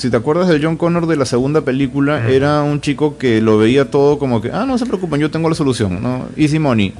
[0.00, 3.58] Si te acuerdas de John Connor de la segunda película, era un chico que lo
[3.58, 6.24] veía todo como que, ah, no se preocupen, yo tengo la solución, ¿no?
[6.38, 6.94] Easy money.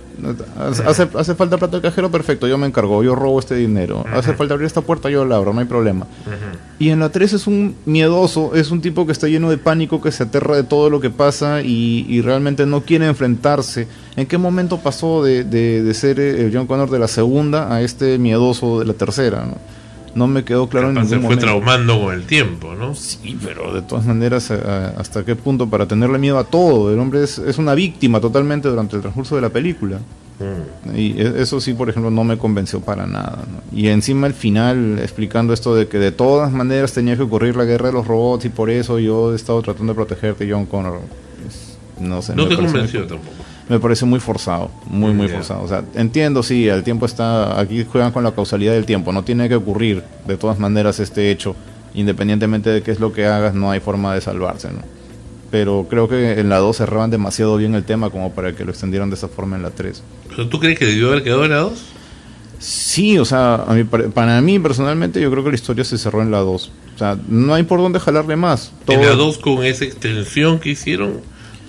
[0.85, 4.05] Hace, hace falta plata de cajero, perfecto, yo me encargo, yo robo este dinero.
[4.13, 6.07] Hace falta abrir esta puerta, yo la abro, no hay problema.
[6.79, 10.03] Y en la 3 es un miedoso, es un tipo que está lleno de pánico,
[10.03, 13.89] que se aterra de todo lo que pasa y, realmente no quiere enfrentarse.
[14.15, 18.19] ¿En qué momento pasó de, de, ser el John Connor de la segunda a este
[18.19, 19.47] miedoso de la tercera?
[19.47, 19.80] ¿no?
[20.15, 22.95] No me quedó claro en ningún se fue traumando con el tiempo, ¿no?
[22.95, 26.93] Sí, pero de todas maneras, ¿hasta qué punto para tenerle miedo a todo?
[26.93, 29.99] El hombre es, es una víctima totalmente durante el transcurso de la película.
[30.41, 30.97] Mm.
[30.97, 33.45] Y e, eso sí, por ejemplo, no me convenció para nada.
[33.73, 37.65] Y encima al final, explicando esto de que de todas maneras tenía que ocurrir la
[37.65, 41.01] guerra de los robots y por eso yo he estado tratando de protegerte, John Connor.
[41.43, 42.35] Pues, no sé.
[42.35, 43.40] No te convenció tampoco
[43.71, 45.63] me parece muy forzado, muy, muy forzado.
[45.63, 49.23] O sea, entiendo, sí, el tiempo está, aquí juegan con la causalidad del tiempo, no
[49.23, 51.55] tiene que ocurrir de todas maneras este hecho,
[51.95, 54.83] independientemente de qué es lo que hagas, no hay forma de salvarse, ¿no?
[55.53, 58.73] Pero creo que en la 2 cerraban demasiado bien el tema como para que lo
[58.73, 60.03] extendieran de esa forma en la 3.
[60.29, 61.73] ¿Pero tú crees que debió haber quedado en la 2?
[62.59, 66.23] Sí, o sea, a mí, para mí personalmente yo creo que la historia se cerró
[66.23, 66.73] en la 2.
[66.95, 68.73] O sea, no hay por dónde jalarle más.
[68.87, 71.21] En la 2 con esa extensión que hicieron,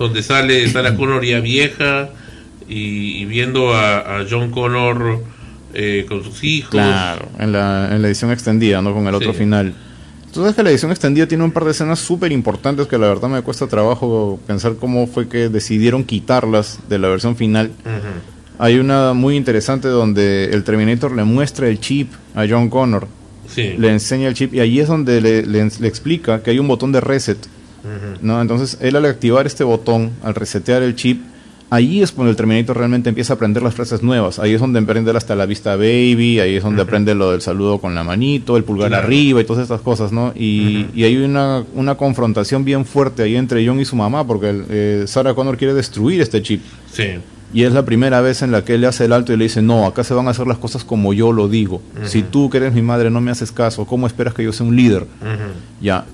[0.02, 2.10] donde sale Sarah Connor ya vieja
[2.68, 5.24] y, viendo a, John Connor
[5.74, 6.72] eh, con sus hijos.
[6.72, 8.94] Claro, en la, en la edición extendida, ¿no?
[8.94, 9.74] Con el otro final.
[10.26, 13.28] Entonces que la edición extendida tiene un par de escenas súper importantes que la verdad
[13.28, 17.72] me cuesta trabajo pensar cómo fue que decidieron quitarlas de la versión final.
[18.58, 23.08] Hay una muy interesante donde el Terminator le muestra el chip a John Connor.
[23.58, 27.02] Le enseña el chip y ahí es donde le, explica que hay un botón de
[27.02, 27.38] reset.
[28.22, 28.42] ¿No?
[28.42, 31.22] Entonces él al activar este botón, al resetear el chip,
[31.72, 34.40] ahí es cuando el Terminator realmente empieza a aprender las frases nuevas.
[34.40, 37.80] Ahí es donde aprende hasta la vista baby, ahí es donde aprende lo del saludo
[37.80, 40.34] con la manito, el pulgar arriba y todas estas cosas, ¿no?
[40.36, 45.04] Y, hay una, una, confrontación bien fuerte ahí entre John y su mamá, porque eh,
[45.08, 46.62] Sarah Connor quiere destruir este chip.
[46.92, 47.20] Sí.
[47.54, 49.46] Y es la primera vez en la que él le hace el alto y le
[49.46, 51.82] dice, no, acá se van a hacer las cosas como yo lo digo.
[52.04, 54.66] Si tú que eres mi madre no me haces caso, ¿cómo esperas que yo sea
[54.66, 55.06] un líder?
[55.82, 56.06] Ya,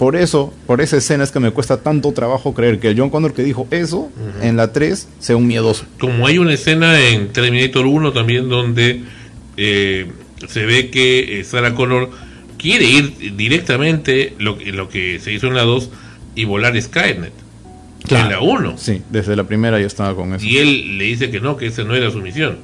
[0.00, 3.10] por eso, por esa escena es que me cuesta tanto trabajo creer que el John
[3.10, 4.10] Connor que dijo eso
[4.40, 5.84] en la 3 sea un miedoso.
[5.98, 9.02] Como hay una escena en Terminator 1 también donde
[9.58, 10.10] eh,
[10.48, 12.08] se ve que eh, Sarah Connor
[12.56, 15.90] quiere ir directamente lo, lo que se hizo en la 2
[16.34, 17.34] y volar Skynet.
[18.08, 18.78] En la 1.
[18.78, 20.46] Sí, desde la primera ya estaba con eso.
[20.46, 22.56] Y él le dice que no, que esa no era su misión.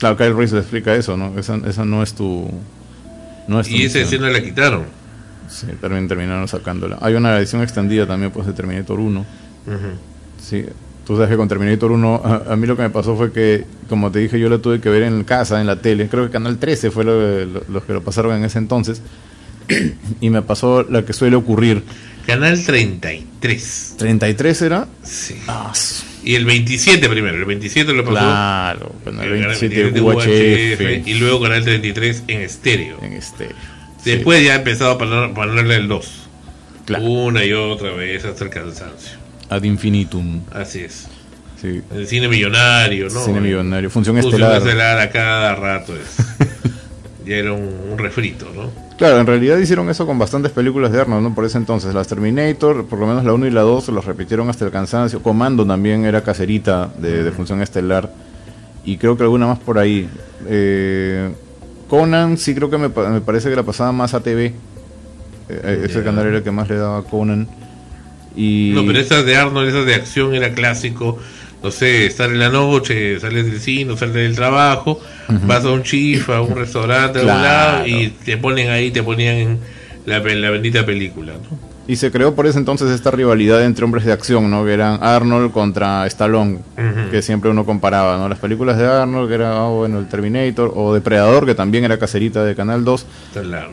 [0.00, 1.38] Claro, Kyle Reese le explica eso, ¿no?
[1.38, 2.50] Esa, esa no es tu...
[3.46, 5.05] No es y esa escena la quitaron.
[5.48, 6.98] Sí, también terminaron sacándola.
[7.00, 9.26] Hay una edición extendida también pues de Terminator 1.
[10.42, 10.64] Sí,
[11.06, 14.10] tú sabes que con Terminator 1 a, mí lo que me pasó fue que, como
[14.10, 16.08] te dije, yo lo tuve que ver en casa, en la tele.
[16.08, 19.02] Creo que Canal 13 fue los que lo pasaron en ese entonces.
[20.20, 21.82] y me pasó la que suele ocurrir.
[22.26, 23.96] Canal 33.
[23.98, 24.88] ¿33 era?
[25.02, 25.36] Sí.
[25.46, 25.72] Ah,
[26.24, 28.16] y el 27 primero, el 27 lo pasó.
[28.16, 31.06] Claro, el 27 UHF.
[31.06, 32.98] Y luego Canal 33 en estéreo.
[33.00, 33.75] En estéreo.
[34.06, 34.98] Después ya ha empezado a
[35.34, 36.28] ponerle el 2.
[37.00, 39.18] Una y otra vez hasta el cansancio.
[39.50, 40.42] Ad infinitum.
[40.52, 41.08] Así es.
[41.62, 43.24] El cine millonario, ¿no?
[43.24, 43.90] Cine millonario.
[43.90, 44.52] Función, estelar.
[44.52, 45.94] Función estelar a cada rato.
[45.96, 46.18] Es.
[47.26, 48.70] ya era un, refrito, ¿no?
[48.96, 51.34] Claro, en realidad hicieron eso con bastantes películas de Arnold, ¿no?
[51.34, 51.92] Por ese entonces.
[51.92, 55.20] Las Terminator, por lo menos la 1 y la 2, los repitieron hasta el cansancio.
[55.20, 58.12] Comando también era caserita de, función estelar.
[58.84, 60.08] Y creo que alguna más por ahí.
[60.46, 61.32] Eh,
[61.88, 64.52] Conan sí creo que me, parece que la pasaba más a TV.
[65.48, 67.48] Eh, ese canal era el que más le daba a Conan.
[68.34, 68.72] Y...
[68.74, 71.18] No, pero esas de Arnold, esas de acción era clásico.
[71.62, 75.00] No sé, estar en la noche, sales del cine, sales del trabajo,
[75.46, 79.02] vas a un chifa, a un restaurante, a un lado, y te ponen ahí, te
[79.02, 79.58] ponían
[80.04, 81.32] la, la bendita película.
[81.32, 81.75] ¿no?
[81.88, 84.64] Y se creó por ese entonces esta rivalidad entre hombres de acción, ¿no?
[84.64, 86.58] Que eran Arnold contra Stallone,
[87.10, 88.28] que siempre uno comparaba, ¿no?
[88.28, 91.98] Las películas de Arnold, que era, ah, bueno, el Terminator, o Depredador, que también era
[91.98, 93.06] caserita de Canal 2,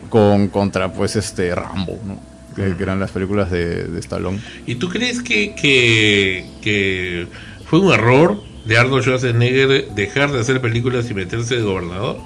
[0.10, 2.19] con contra, pues, este Rambo, ¿no?
[2.56, 4.39] Que, eran las películas de, de, Stallone.
[4.67, 7.28] ¿Y tú crees que, que, que
[7.65, 12.17] fue un error de Arnold Schwarzenegger dejar de hacer películas y meterse de gobernador?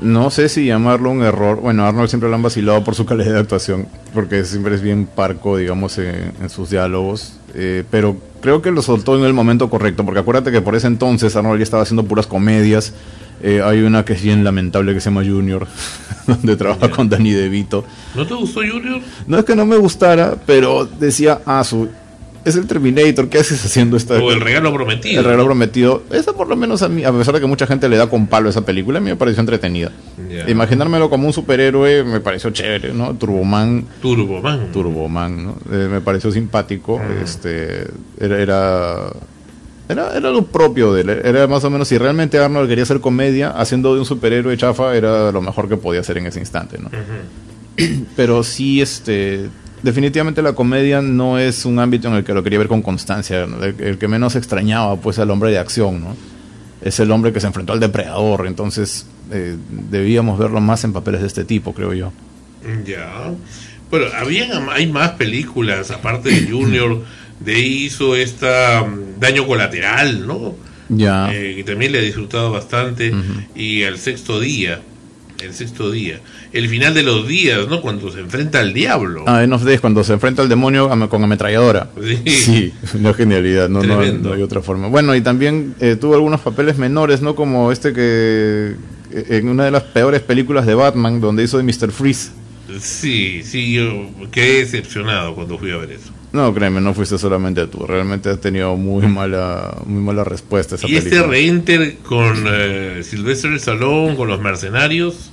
[0.00, 1.60] No sé si llamarlo un error.
[1.60, 5.06] Bueno, Arnold siempre lo han vacilado por su calidad de actuación, porque siempre es bien
[5.06, 7.34] parco, digamos, en, sus diálogos.
[7.54, 10.86] Eh, pero creo que lo soltó en el momento correcto, porque acuérdate que por ese
[10.86, 12.92] entonces Arnold ya estaba haciendo puras comedias.
[13.40, 15.66] Eh, hay una que es bien lamentable que se llama Junior,
[16.26, 17.84] donde trabaja con Danny DeVito.
[18.14, 19.00] ¿No te gustó Junior?
[19.26, 21.88] No es que no me gustara, pero decía, ah, su,
[22.44, 24.14] es el Terminator, ¿qué haces haciendo esta?
[24.14, 25.20] O el regalo prometido.
[25.20, 26.02] El regalo prometido.
[26.10, 28.26] Esa por lo menos a mí, a pesar de que mucha gente le da con
[28.26, 29.92] palo a esa película, a mí me pareció entretenida.
[30.46, 33.14] Imaginármelo como un superhéroe me pareció chévere, ¿no?
[33.14, 33.84] Turboman.
[34.00, 34.72] Turboman.
[34.72, 35.56] Turboman, ¿no?
[35.70, 37.00] Eh, me pareció simpático.
[37.00, 37.22] Ah.
[37.22, 37.86] Este,
[38.20, 39.12] era, era,
[39.88, 41.10] era, lo propio de él.
[41.10, 44.94] Era más o menos, si realmente Arnold quería hacer comedia, haciendo de un superhéroe chafa,
[44.96, 46.90] era lo mejor que podía hacer en ese instante, ¿no?
[48.16, 49.48] Pero sí, este
[49.82, 53.46] definitivamente la comedia no es un ámbito en el que lo quería ver con constancia.
[53.78, 56.16] El, que menos extrañaba, pues, el hombre de acción, ¿no?
[56.82, 58.46] Es el hombre que se enfrentó al depredador.
[58.46, 59.56] Entonces, eh,
[59.90, 62.12] debíamos verlo más en papeles de este tipo, creo yo.
[62.84, 63.32] Ya.
[63.90, 67.02] Bueno, había, hay más películas, aparte de Junior,
[67.40, 70.54] de hizo esta mm, Daño Colateral, ¿no?
[70.88, 71.32] Ya.
[71.32, 73.12] Eh, que también le he disfrutado bastante.
[73.54, 74.80] Y El Sexto Día
[75.42, 76.20] el sexto día.
[76.52, 77.80] El final de los días, ¿no?
[77.80, 79.24] Cuando se enfrenta al diablo.
[79.26, 81.90] Ah, en of Days, cuando se enfrenta al demonio con ametralladora.
[82.02, 84.88] Sí, sí una genialidad, no, no, hay otra forma.
[84.88, 87.34] Bueno, y también eh, tuvo algunos papeles menores, ¿no?
[87.34, 88.74] Como este que
[89.12, 91.90] eh, en una de las peores películas de Batman, donde hizo de Mr.
[91.92, 92.30] Freeze.
[92.80, 96.12] Sí, sí, yo quedé decepcionado cuando fui a ver eso.
[96.32, 97.86] No, créeme, no fuiste solamente tú.
[97.86, 101.30] Realmente has tenido muy mala, muy mala respuesta a esa ¿Y este película.
[101.32, 105.30] reenter con eh, Sylvester Stallone, con los mercenarios?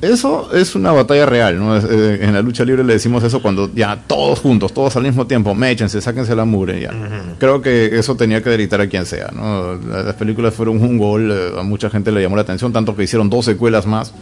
[0.00, 1.76] Eso es una batalla real, ¿no?
[1.76, 5.26] Eh, en la lucha libre le decimos eso cuando ya todos juntos, todos al mismo
[5.26, 6.92] tiempo, méchense, sáquense la mure, ya.
[7.40, 9.74] Creo que eso tenía que delitar a quien sea, ¿no?
[9.74, 12.94] La- Las películas fueron un gol, eh, a mucha gente le llamó la atención, tanto
[12.94, 14.14] que hicieron dos secuelas más.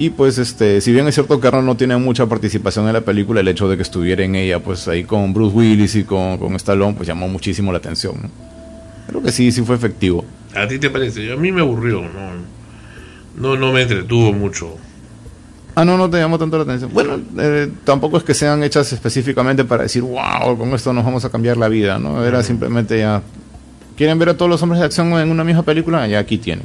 [0.00, 3.02] Y pues, este, si bien es cierto que Arnold no tiene mucha participación en la
[3.02, 6.38] película, el hecho de que estuviera en ella, pues ahí con Bruce Willis y con,
[6.38, 8.30] con Stallone, pues llamó muchísimo la atención, ¿no?
[9.08, 10.24] Creo que sí, sí fue efectivo.
[10.56, 11.30] ¿A ti te parece?
[11.30, 12.30] A mí me aburrió, no,
[13.36, 14.74] no, no me entretuvo mucho.
[15.74, 16.90] Ah, no, no te llamó tanto la atención.
[16.94, 21.26] Bueno, eh, tampoco es que sean hechas específicamente para decir, wow, con esto nos vamos
[21.26, 22.24] a cambiar la vida, ¿no?
[22.24, 23.20] Era simplemente ya.
[23.98, 26.08] ¿Quieren ver a todos los hombres de acción en una misma película?
[26.08, 26.64] Ya aquí tienen.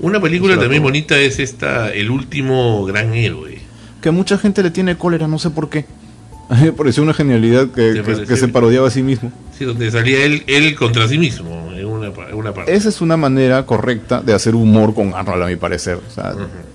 [0.00, 0.62] Una película Claro.
[0.62, 3.58] también bonita es esta, El último gran héroe.
[4.00, 5.84] Que mucha gente le tiene cólera, no sé por qué.
[6.50, 9.30] A mí me pareció una genialidad que, ¿Te que- que se parodiaba a sí mismo.
[9.58, 12.74] Sí, donde salía él, él contra sí mismo en una, en una parte.
[12.74, 15.96] Esa es una manera correcta de hacer humor con Arnold, a mi parecer.
[16.08, 16.32] O sea,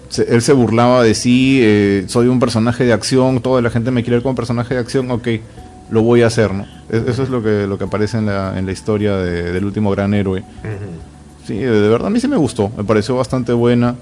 [0.10, 3.90] se- él se burlaba de sí, eh, soy un personaje de acción, toda la gente
[3.90, 5.28] me quiere ver como personaje de acción, ok,
[5.90, 6.68] lo voy a hacer, ¿no?
[6.92, 9.66] E- Eso es lo que, lo que aparece en la, en la historia de- del
[9.66, 10.42] último gran héroe.
[10.42, 11.13] Ujú.
[11.48, 13.96] Sí, de verdad a mí sí me gustó, me pareció bastante buena.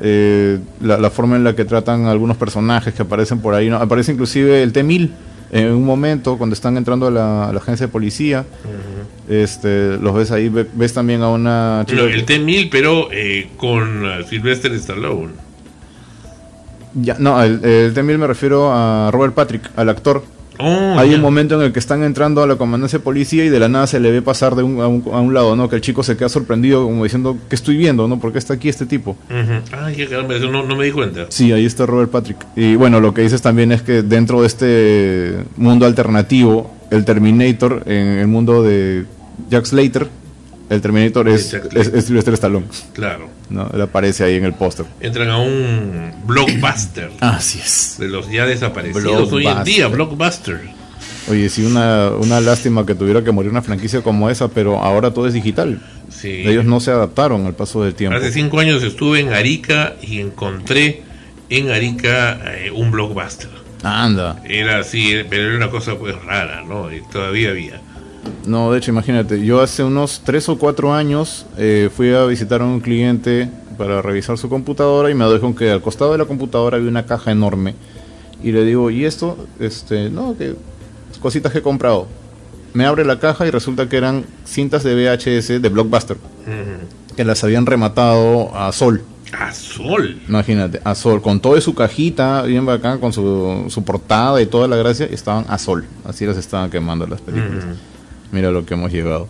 [0.00, 3.76] eh, la, la forma en la que tratan algunos personajes que aparecen por ahí, ¿no?
[3.76, 5.10] Aparece inclusive el T-1000
[5.52, 8.44] en un momento cuando están entrando a la, a la agencia de policía.
[9.28, 12.02] Este, los ves ahí, ve- ves también a una chica.
[12.02, 15.32] No, el T-1000, pero eh, con uh, Sylvester Stallone.
[16.94, 20.22] Ya, no, el, el T-1000 me refiero a Robert Patrick, al actor.
[20.58, 23.48] Oh, Hay un momento en el que están entrando a la comandancia de policía y
[23.48, 25.68] de la nada se le ve pasar de un, a, un, a un lado, ¿no?
[25.68, 28.18] Que el chico se queda sorprendido como diciendo, ¿qué estoy viendo, no?
[28.18, 29.16] ¿Por qué está aquí este tipo?
[29.72, 31.26] Ay, qué caramba, no, no me di cuenta.
[31.28, 32.38] Sí, ahí está Robert Patrick.
[32.56, 37.82] Y bueno, lo que dices también es que dentro de este mundo alternativo, el Terminator,
[37.86, 39.04] en el mundo de
[39.50, 40.08] Jack Slater,
[40.68, 43.28] el Terminator es, es, es Sylvester Stallone, Claro.
[43.50, 43.70] ¿no?
[43.72, 44.86] Él aparece ahí en el póster.
[45.00, 47.96] Entran a un blockbuster Así es.
[47.98, 50.60] de los ya desaparecidos hoy en día, blockbuster.
[51.28, 55.12] Oye, sí, una, una lástima que tuviera que morir una franquicia como esa, pero ahora
[55.12, 55.80] todo es digital.
[56.08, 56.42] Sí.
[56.46, 58.16] Ellos no se adaptaron al paso del tiempo.
[58.16, 61.02] Hace cinco años estuve en Arica y encontré
[61.50, 63.50] en Arica eh, un blockbuster.
[63.82, 64.40] Anda.
[64.44, 66.92] Era así, eh, pero era una cosa pues rara, ¿no?
[66.92, 67.80] Y todavía había.
[68.46, 72.60] No, de hecho, imagínate, yo hace unos tres o cuatro años eh, fui a visitar
[72.62, 76.24] a un cliente para revisar su computadora y me con que al costado de la
[76.24, 77.74] computadora había una caja enorme.
[78.42, 79.36] Y le digo, ¿y esto?
[79.58, 80.54] Este, no, que
[81.20, 82.06] cositas que he comprado.
[82.74, 86.18] Me abre la caja y resulta que eran cintas de VHS de Blockbuster,
[87.16, 89.02] que las habían rematado a Sol.
[89.32, 90.20] A sol.
[90.28, 94.68] Imagínate, a Sol, con toda su cajita, bien bacán, con su, su portada y toda
[94.68, 95.84] la gracia, estaban a Sol.
[96.04, 97.64] Así las estaban quemando las películas.
[98.32, 99.28] Mira lo que hemos llegado.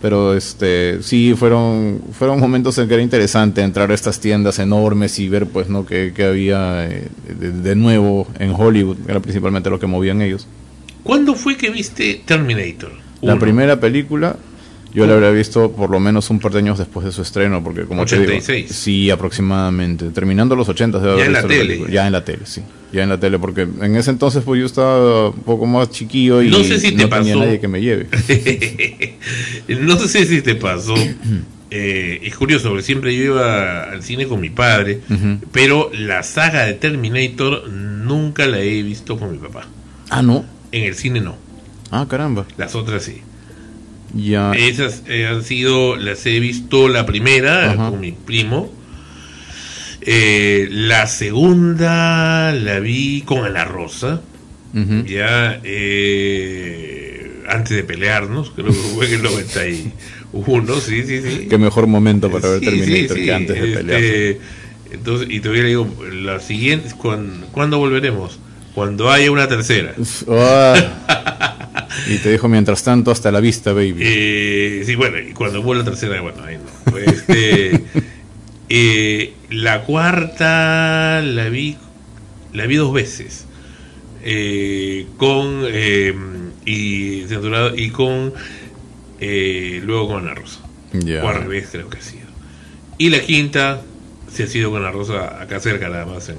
[0.00, 5.18] Pero este sí fueron fueron momentos en que era interesante entrar a estas tiendas enormes
[5.18, 9.20] y ver pues no que, que había eh, de, de nuevo en Hollywood, que era
[9.20, 10.46] principalmente lo que movían ellos.
[11.02, 12.92] ¿Cuándo fue que viste Terminator?
[13.22, 14.36] La primera película
[14.94, 17.62] yo la habría visto por lo menos un par de años después de su estreno,
[17.64, 18.56] porque como te 86.
[18.66, 21.84] digo, sí, aproximadamente, terminando los 80 debe Ya en la tele.
[21.90, 22.62] Ya en la tele, sí.
[22.92, 26.42] Ya en la tele, porque en ese entonces pues yo estaba un poco más chiquillo
[26.42, 27.44] y No sé si te no tenía pasó.
[27.44, 28.06] nadie que me lleve.
[29.68, 30.94] no sé si te pasó.
[31.70, 35.00] eh, es curioso, porque siempre yo iba al cine con mi padre,
[35.52, 39.66] pero la saga de Terminator nunca la he visto con mi papá.
[40.10, 40.44] Ah, no.
[40.72, 41.36] En el cine no,
[41.90, 42.46] Ah, caramba.
[42.56, 43.22] las otras sí.
[44.14, 44.52] Ya.
[44.52, 47.90] Esas eh, han sido, las he visto la primera Ajá.
[47.90, 48.72] con mi primo.
[50.00, 54.20] Eh, la segunda la vi con Ana Rosa,
[54.74, 55.04] Ujú.
[55.06, 61.46] ya eh, antes de pelearnos, creo que fue en el 91, sí, sí, sí.
[61.48, 64.36] Qué mejor momento para ver Sí, Terminator sí, sí, que antes de este, pelear.
[64.92, 68.38] Entonces, y todavía le digo, la siguiente, ¿cuándo, ¿cuándo volveremos?
[68.74, 69.94] Cuando haya una tercera.
[70.28, 71.53] Ah.
[72.06, 73.96] y te dijo mientras tanto hasta la vista, baby.
[74.00, 76.98] Eh, sí, bueno, y cuando hubo la tercera, bueno, ahí no.
[76.98, 77.80] Este,
[78.68, 81.76] eh, la cuarta la vi,
[82.52, 83.46] la vi dos veces.
[84.26, 86.14] Eh, con eh,
[86.64, 88.32] y censurado y con
[89.20, 90.60] eh, luego con Ana Rosa.
[91.22, 92.24] O al revés creo que ha sido.
[92.96, 93.82] Y la quinta
[94.32, 96.36] se ha sido con la Rosa acá cerca nada más en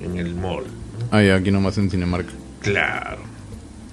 [0.00, 0.64] el, en el mall.
[0.64, 1.06] ¿no?
[1.10, 2.26] Ah, ya, aquí nomás en Cinemark.
[2.62, 3.31] Claro.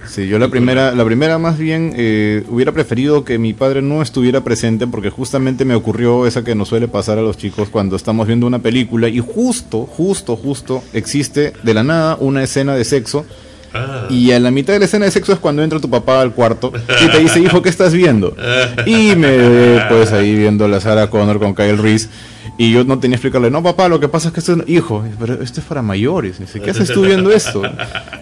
[0.08, 4.02] Sí, yo la primera, la primera más bien eh, hubiera preferido que mi padre no
[4.02, 7.96] estuviera presente porque justamente me ocurrió esa que nos suele pasar a los chicos cuando
[7.96, 12.86] estamos viendo una película y justo, justo, justo existe de la nada una escena de
[12.86, 13.26] sexo
[13.74, 14.08] Ah.
[14.10, 16.34] Y a la mitad de la escena de sexo es cuando entra tu papá al
[16.34, 16.72] cuarto
[17.06, 18.36] y te dice, hijo, ¿qué estás viendo?
[18.86, 22.10] Y me ve pues ahí viendo la Sarah Connor con Kyle Reese.
[22.58, 24.70] Y yo no tenía que explicarle, no papá, lo que pasa es que esto es,
[24.70, 26.40] hijo, pero esto es para mayores.
[26.40, 27.62] Dice, ¿qué haces tú viendo esto?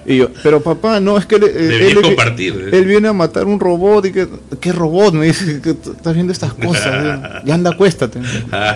[0.05, 2.69] Y yo, pero papá, no, es que él, eh, Deberías él- compartir.
[2.71, 4.28] él viene a matar un robot y que,
[4.59, 5.13] ¿qué robot?
[5.13, 7.43] Me dice, que estás viendo estas cosas.
[7.45, 8.19] Ya anda, acuéstate.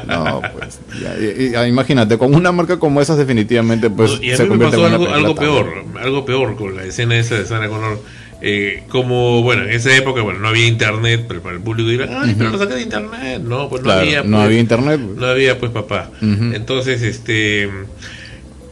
[0.08, 4.44] No, pues, ya, y- imagínate, con una marca como esas definitivamente pues y a se
[4.44, 5.68] mí me convierte pasó algo, algo peor,
[6.02, 8.00] algo peor con la escena esa de Sarah Connor.
[8.44, 12.22] Eh, como, bueno, en esa época, bueno, no había internet, pero para el público dirá,
[12.24, 13.42] ay, pero lo saqué de internet.
[13.44, 14.24] No, pues no Claro, había.
[14.24, 15.00] no pues, había internet.
[15.06, 15.18] pues.
[15.18, 16.10] No había, pues, papá.
[16.22, 17.70] Entonces, este.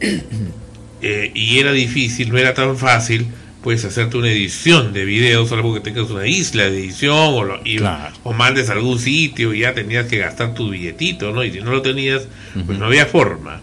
[1.02, 3.26] eh, y era difícil, no era tan fácil,
[3.62, 7.60] pues, hacerte una edición de videos, salvo que tengas una isla de edición o, lo-
[7.64, 8.14] y- Claro.
[8.24, 11.44] o mandes a algún sitio y ya tenías que gastar tu billetito, ¿no?
[11.44, 12.26] Y si no lo tenías,
[12.66, 13.60] pues no había forma.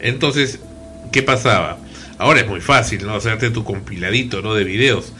[0.00, 0.60] Entonces,
[1.12, 1.78] ¿qué pasaba?
[2.18, 3.14] Ahora es muy fácil, ¿no?
[3.14, 4.54] Hacerte tu compiladito, ¿no?
[4.54, 5.12] De videos.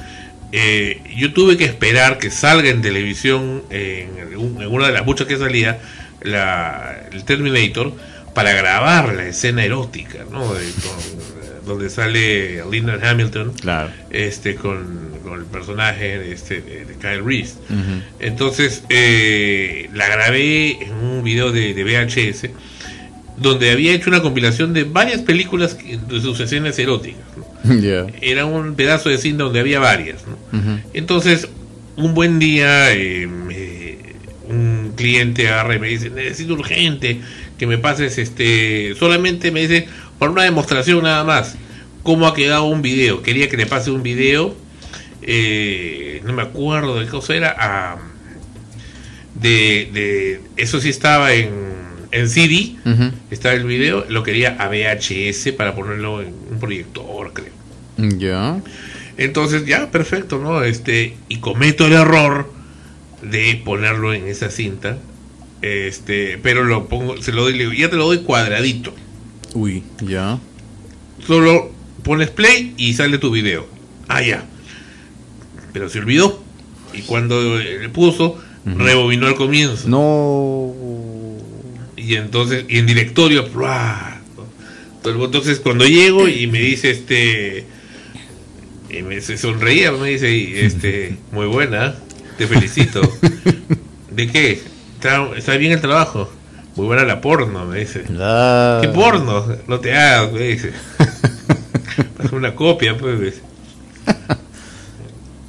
[0.53, 5.05] Eh, yo tuve que esperar que salga en televisión, en, un- en una de las
[5.05, 5.81] muchas que salía,
[6.23, 7.93] la, el Terminator,
[8.35, 10.55] para grabar la escena erótica, ¿no?
[10.55, 11.37] De- con-
[11.67, 13.91] donde sale Linda Hamilton Claro.
[14.11, 17.55] este con, con el personaje este, de, Kyle Reese.
[18.21, 22.51] Entonces eh, la grabé en un video de, de VHS
[23.37, 27.21] donde había hecho una compilación de varias películas de sus escenas eróticas.
[27.37, 27.46] ¿no?
[28.21, 30.25] Era un pedazo de cine donde había varias.
[30.95, 31.49] Entonces,
[31.97, 33.97] un buen día, eh, me-
[34.49, 37.21] un cliente agarra y me dice, necesito urgente
[37.59, 39.89] que me pases, este, solamente me dice,
[40.19, 41.57] por una demostración nada más,
[42.03, 43.23] cómo ha quedado un video.
[43.23, 44.55] Quería que le pase un video,
[45.23, 47.99] eh, no me acuerdo de qué cosa era, a-
[49.35, 51.51] de, de, eso sí estaba en,
[52.13, 53.11] en CD, Ujú.
[53.31, 57.56] estaba el video, lo quería a VHS para ponerlo en un proyector, creo.
[57.97, 58.61] Ya.
[59.17, 60.63] Entonces, ya, perfecto, ¿no?
[60.63, 62.53] Este, y cometo el error
[63.23, 64.99] de ponerlo en esa cinta.
[65.63, 68.95] Este, pero lo pongo, se lo doy, le digo, ya te lo doy cuadradito.
[69.55, 70.39] Uy, ya.
[71.27, 71.73] Solo
[72.03, 73.67] pones play y sale tu video.
[74.09, 74.45] Ah, ya.
[75.73, 76.43] Pero se olvidó.
[76.93, 79.89] Y cuando le puso, rebobinó al comienzo.
[79.89, 80.75] No.
[81.97, 84.13] Y entonces, y en directorio, ¡plua!
[85.05, 87.65] entonces cuando llego y me dice este,
[88.89, 91.95] y me se sonreía, me dice, y, este, muy buena,
[92.39, 93.01] te felicito.
[94.11, 94.63] ¿De qué?
[95.37, 96.31] ¿Está, bien el trabajo?
[96.75, 98.05] Muy buena la porno, me dice.
[98.11, 98.81] La...
[98.83, 99.47] ¿Qué porno?
[99.67, 100.73] No te hagas, me dice.
[102.23, 103.41] Es una copia, pues.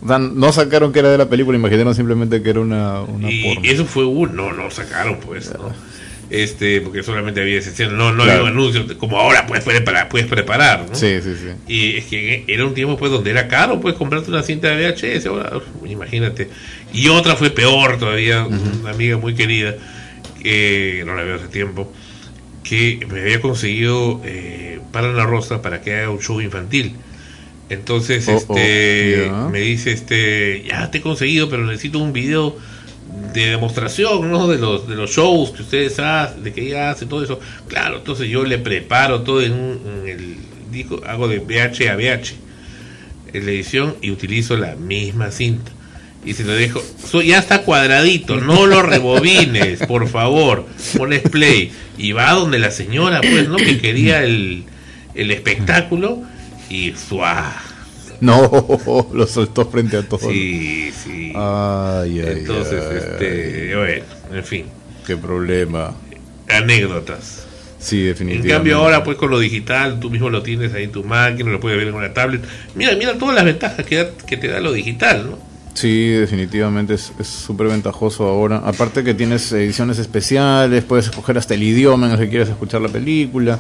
[0.01, 3.31] O sea, no sacaron que era de la película, imaginaron simplemente que era una, una
[3.31, 3.69] Y porno.
[3.69, 5.73] eso fue un, no, no sacaron, pues, ¿no?
[6.30, 8.39] Este, porque solamente había escena, no, no Claro.
[8.41, 10.93] había un anuncio, como ahora puedes preparar, puedes preparar, ¿no?
[10.95, 11.49] Sí, sí, sí.
[11.73, 14.91] Y es que era un tiempo pues donde era caro pues comprarte una cinta de
[14.91, 16.49] VHS, ahora uf, imagínate.
[16.93, 19.75] Y otra fue peor todavía, una amiga muy querida,
[20.43, 21.93] que no la veo hace tiempo,
[22.63, 26.93] que me había conseguido eh, para la rosa para que haga un show infantil.
[27.69, 32.55] Entonces, Oh, oh, este, me dice, este, ya te he conseguido, pero necesito un video
[33.34, 34.47] de demostración, ¿no?
[34.47, 37.39] De los, de los shows que ustedes hacen, de que ella hace, todo eso.
[37.68, 40.36] Claro, entonces yo le preparo todo en, en el
[40.72, 42.34] disco, hago de VH a VH
[43.34, 45.72] en la edición y utilizo la misma cinta.
[46.26, 50.65] Y se lo dejo, so- ya está cuadradito, no lo rebobines, por favor,
[50.97, 51.72] pones play.
[51.97, 53.55] Y va donde la señora, pues, ¿no?
[53.57, 54.63] Que quería el,
[55.15, 56.22] el espectáculo
[56.70, 57.55] y ¡suá!
[58.22, 60.32] No, lo soltó frente a todos.
[60.32, 61.32] Sí, sí.
[61.36, 64.03] Ay, ay, Entonces, ay, este, bueno,
[64.34, 64.65] en fin,
[65.05, 65.93] Qué problema.
[66.49, 67.43] anécdotas.
[67.80, 68.53] Sí, En definitivamente.
[68.53, 71.59] cambio ahora pues con lo digital, tú mismo lo tienes ahí en tu máquina, lo
[71.59, 72.41] puedes ver en una tablet.
[72.76, 75.38] Mira, mira todas las ventajas que, da- que te da lo digital, ¿no?
[75.76, 78.57] Sí, definitivamente es es súper ventajoso ahora.
[78.65, 82.82] Aparte que tienes ediciones especiales, puedes escoger hasta el idioma en el que quieres escuchar
[82.82, 83.59] la película.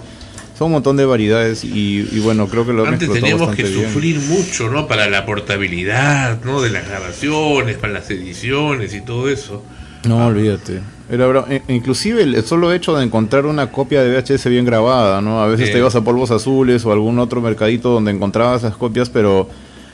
[0.57, 3.85] Son un montón de variedades y, y bueno, creo que lo Antes teníamos que bien.
[3.91, 4.87] sufrir mucho, ¿no?
[4.87, 6.61] Para la portabilidad, ¿no?
[6.61, 9.63] De las grabaciones, para las ediciones y todo eso.
[10.07, 10.79] No, olvídate.
[11.09, 15.21] Era bra- e- inclusive el solo hecho de encontrar una copia de VHS bien grabada,
[15.21, 15.41] ¿no?
[15.41, 19.09] A veces te ibas a Polvos Azules o algún otro mercadito donde encontrabas esas copias,
[19.09, 19.49] pero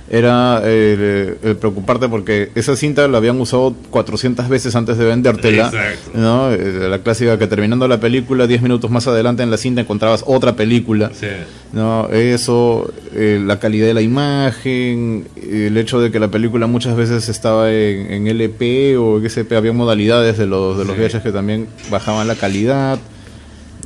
[0.09, 5.67] era eh, el preocuparte porque esa cinta la habían usado 400 veces antes de vendértela,
[5.67, 6.11] Exacto.
[6.13, 6.51] ¿no?
[6.51, 10.23] Eh, La clásica que terminando la película, 10 minutos más adelante en la cinta encontrabas
[10.27, 11.11] otra película.
[11.13, 16.67] Sea, No, eso, eh, la calidad de la imagen, el hecho de que la película
[16.67, 21.01] muchas veces estaba en, en LP o XP, había modalidades de los, de los Sí.
[21.01, 22.99] VHS que también bajaban la calidad.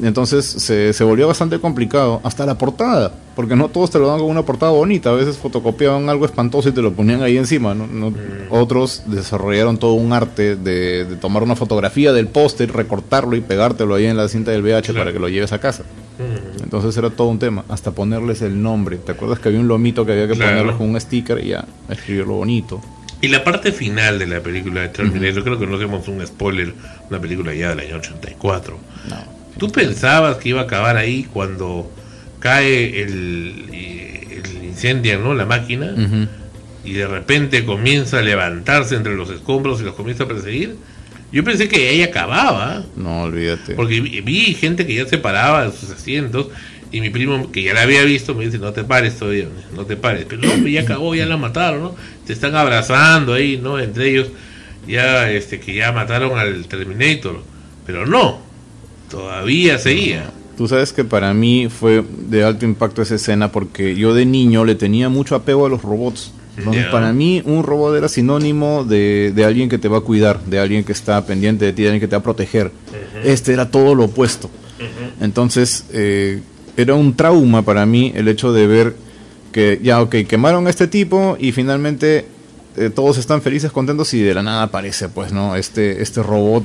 [0.01, 4.19] Entonces se, se volvió bastante complicado, hasta la portada, porque no todos te lo dan
[4.19, 7.73] con una portada bonita, a veces fotocopiaban algo espantoso y te lo ponían ahí encima.
[7.73, 7.87] ¿no?
[7.87, 8.13] No-
[8.51, 13.95] Otros desarrollaron todo un arte de, de tomar una fotografía del póster, recortarlo y pegártelo
[13.95, 14.99] ahí en la cinta del VH Claro.
[14.99, 15.83] para que lo lleves a casa.
[16.19, 16.63] Mm.
[16.63, 18.97] Entonces era todo un tema, hasta ponerles el nombre.
[18.97, 20.51] ¿Te acuerdas que había un lomito que había que Claro.
[20.51, 22.81] ponerles con un sticker y ya, escribirlo bonito?
[23.19, 26.71] Y la parte final de la película de Terminator, creo que no hacemos un spoiler,
[27.09, 28.77] una película ya del año 84.
[29.09, 29.36] No.
[29.57, 31.91] ¿Tú pensabas que iba a acabar ahí cuando
[32.39, 33.65] cae el,
[34.31, 35.33] el incendio, ¿no?
[35.33, 35.93] La máquina
[36.85, 40.75] y de repente comienza a levantarse entre los escombros y los comienza a perseguir.
[41.31, 43.73] Yo pensé que ahí acababa, No, olvídate.
[43.73, 46.47] porque vi, vi gente que ya se paraba de sus asientos
[46.89, 49.85] y mi primo, que ya la había visto, me dice, no te pares todavía, no
[49.85, 50.25] te pares.
[50.29, 51.95] Pero no, ya acabó, ya la mataron, ¿no?
[52.25, 53.77] Te están abrazando ahí, ¿no?
[53.77, 54.27] Entre ellos,
[54.87, 57.43] ya, este, que ya mataron al Terminator.
[57.85, 58.39] Pero no,
[59.09, 60.31] todavía seguía.
[60.57, 64.65] Tú sabes que para mí fue de alto impacto esa escena porque yo de niño
[64.65, 66.31] le tenía mucho apego a los robots.
[66.57, 70.43] Entonces, para mí un robot era sinónimo de, de alguien que te va a cuidar,
[70.45, 72.71] de alguien que está pendiente de ti, de alguien que te va a proteger.
[73.23, 74.49] Este era todo lo opuesto.
[75.21, 76.41] Entonces, eh,
[76.75, 78.95] era un trauma para mí el hecho de ver
[79.51, 82.25] que ya, ok, quemaron a este tipo y finalmente
[82.75, 85.55] eh, todos están felices, contentos y de la nada aparece, pues, ¿no?
[85.55, 86.63] Este, este robot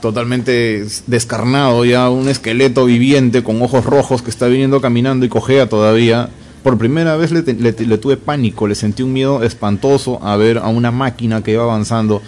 [0.00, 5.68] totalmente descarnado, ya un esqueleto viviente con ojos rojos que está viniendo caminando y cojea
[5.68, 6.28] todavía.
[6.62, 10.68] Por primera vez le, le tuve pánico, le sentí un miedo espantoso a ver a
[10.68, 12.20] una máquina que iba avanzando.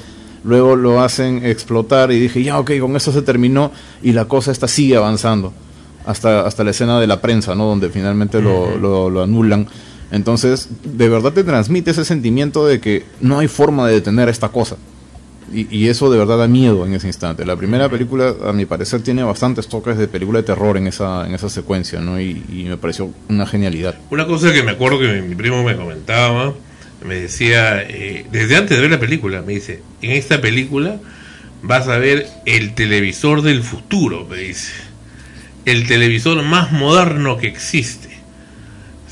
[0.44, 3.70] Luego lo hacen explotar y dije, ya, ok, con eso se terminó
[4.02, 5.52] y la cosa esta sigue avanzando.
[6.04, 7.66] Hasta, hasta la escena de la prensa, ¿no?
[7.66, 9.68] Donde finalmente lo, lo- lo anulan.
[10.10, 14.48] Entonces, de verdad te transmite ese sentimiento de que no hay forma de detener esta
[14.48, 14.76] cosa.
[15.52, 17.44] Y, y eso de verdad da miedo en ese instante.
[17.46, 21.26] La primera película, a mi parecer, tiene bastantes toques de película de terror en esa,
[21.26, 22.20] en esa secuencia, ¿no?
[22.20, 23.96] Y, y me pareció una genialidad.
[24.10, 26.54] Una cosa que me acuerdo que mi, mi primo me comentaba,
[27.04, 31.00] me decía, eh, desde antes de ver la película, me dice, en esta película
[31.62, 34.72] vas a ver el televisor del futuro, me dice.
[35.64, 38.08] El televisor más moderno que existe.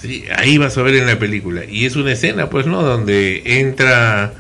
[0.00, 1.64] Sí, ahí vas a ver en la película.
[1.64, 2.82] Y es una escena, pues, ¿no?
[2.82, 4.32] Donde entra,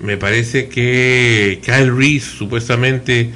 [0.00, 3.32] me parece que Kyle Reese, supuestamente,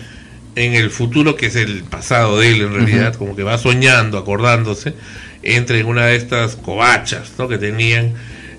[0.57, 4.19] en el futuro, que es el pasado de él en realidad, como que va soñando,
[4.19, 4.95] acordándose,
[5.43, 7.49] entra en una de estas covachas, ¿no?
[7.49, 8.15] Que tenían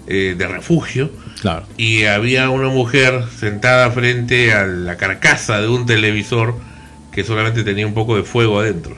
[0.07, 1.11] eh, de refugio.
[1.41, 1.65] Claro.
[1.77, 6.55] Y había una mujer sentada frente a la carcasa de un televisor
[7.11, 8.95] que solamente tenía un poco de fuego adentro.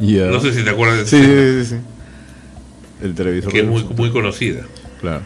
[0.00, 3.04] No sé si te acuerdas de Sí, sí, sí, sí.
[3.04, 4.62] El televisor que es muy, muy conocida.
[5.00, 5.22] Claro.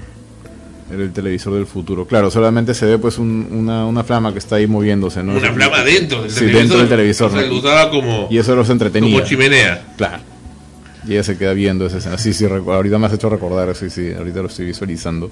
[0.92, 2.06] El televisor del futuro.
[2.06, 5.32] Claro, solamente se ve pues un- una, una flama que está ahí moviéndose, ¿no?
[5.36, 6.60] Una flama dentro del Sí, televisor.
[6.60, 7.46] dentro del televisor, O sea, ¿no?
[7.48, 9.12] lo usaba como, Y eso los entretenía.
[9.14, 9.94] como chimenea.
[9.96, 10.22] Claro.
[11.08, 12.18] Y ella se queda viendo esa escena.
[12.18, 15.30] Sí, sí, ahorita me has hecho recordar, sí, sí, ahorita lo estoy visualizando.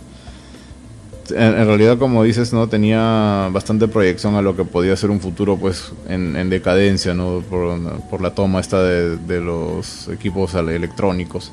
[1.31, 5.21] En, en realidad, como dices, no tenía bastante proyección a lo que podía ser un
[5.21, 7.45] futuro, pues, en, en decadencia, ¿no?
[7.49, 7.79] Por,
[8.11, 11.53] por la toma esta de, de los equipos electrónicos.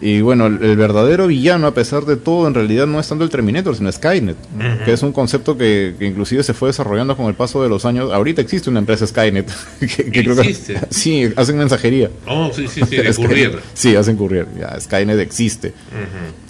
[0.00, 3.24] Y bueno, el, el verdadero villano, a pesar de todo, en realidad no es tanto
[3.24, 4.36] el Terminator, sino Skynet,
[4.84, 7.84] que es un concepto que, que inclusive se fue desarrollando con el paso de los
[7.84, 8.12] años.
[8.12, 10.80] Ahorita existe una empresa Skynet, que, que creo que ¿Existe?
[10.90, 12.10] sí, hacen mensajería.
[12.26, 13.58] Oh, sí, sí, sí, de Skynet-.
[13.74, 14.46] Sí, hacen courier.
[14.58, 15.72] Ya, Skynet existe.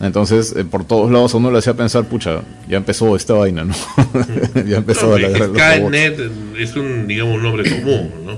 [0.00, 3.64] Entonces, eh, por todos lados a uno le hacía pensar, pucha, ya empezó esta vaina,
[3.64, 3.74] ¿no?
[4.66, 5.30] ya empezó No, la.
[5.46, 6.20] Skynet
[6.58, 8.32] es un, digamos, un nombre común, ¿no?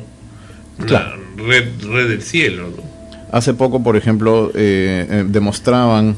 [0.79, 1.21] Una Claro.
[1.37, 2.90] red, red del cielo, ¿no?
[3.33, 6.17] Hace poco, por ejemplo, eh, eh, demostraban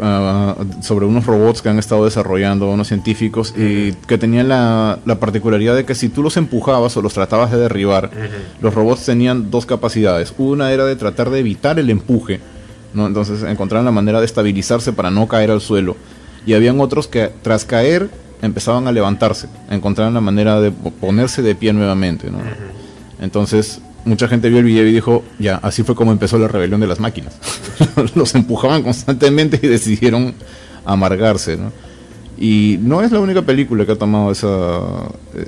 [0.00, 5.20] ah, sobre unos robots que han estado desarrollando unos científicos y que tenían la, la
[5.20, 8.10] particularidad de que si tú los empujabas o los tratabas de derribar,
[8.62, 10.32] los robots tenían dos capacidades.
[10.38, 12.40] Una era de tratar de evitar el empuje,
[12.94, 13.06] ¿no?
[13.06, 15.96] entonces encontraban la manera de estabilizarse para no caer al suelo.
[16.46, 18.08] Y habían otros que tras caer
[18.42, 22.30] empezaban a levantarse, encontraban la manera de po- ponerse de pie nuevamente.
[22.30, 22.38] ¿no?
[23.20, 26.80] Entonces, mucha gente vio el video y dijo, ya, así fue como empezó la rebelión
[26.80, 27.34] de las máquinas.
[28.14, 30.34] Los empujaban constantemente y decidieron
[30.84, 31.72] amargarse, ¿no?
[32.36, 34.80] Y no es la única película que ha tomado esa,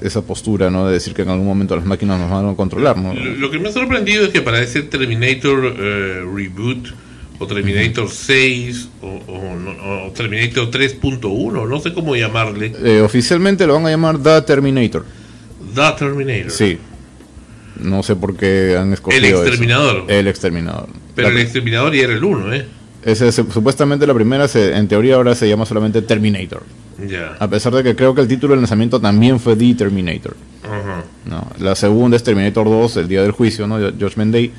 [0.02, 0.86] esa postura, ¿no?
[0.86, 3.12] De decir que en algún momento las máquinas nos van a controlar, ¿no?
[3.12, 6.88] Lo, lo que me ha sorprendido es que para ese Terminator eh, Reboot
[7.40, 13.66] o Terminator 6 o, o no- o Terminator 3.1, no sé cómo llamarle, Eh, oficialmente
[13.66, 15.04] lo van a llamar The Terminator.
[15.74, 16.50] The Terminator.
[16.52, 16.78] Sí.
[17.80, 19.42] No sé por qué han escogido El eso.
[19.44, 20.04] exterminador.
[20.08, 20.88] El exterminador.
[21.14, 22.66] Pero La- el exterminador ya era el 1, ¿eh?
[23.04, 26.64] ese, se- supuestamente la primera, se- en teoría ahora se llama solamente Terminator.
[27.06, 27.36] Ya.
[27.38, 30.34] A pesar de que creo que el título de lanzamiento también fue The Terminator.
[30.64, 31.04] Ajá.
[31.26, 33.76] No, la segunda es Terminator 2, el día del juicio, ¿no?
[33.78, 34.50] Judgment Day.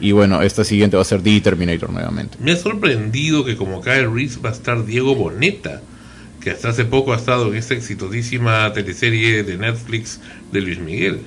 [0.00, 2.36] Y bueno, esta siguiente va a ser The Terminator nuevamente.
[2.40, 5.80] Me ha sorprendido que como Kyle Reese va a estar Diego Boneta,
[6.40, 10.20] que hasta hace poco ha estado en esta exitosísima teleserie de Netflix
[10.52, 11.20] de Luis Miguel.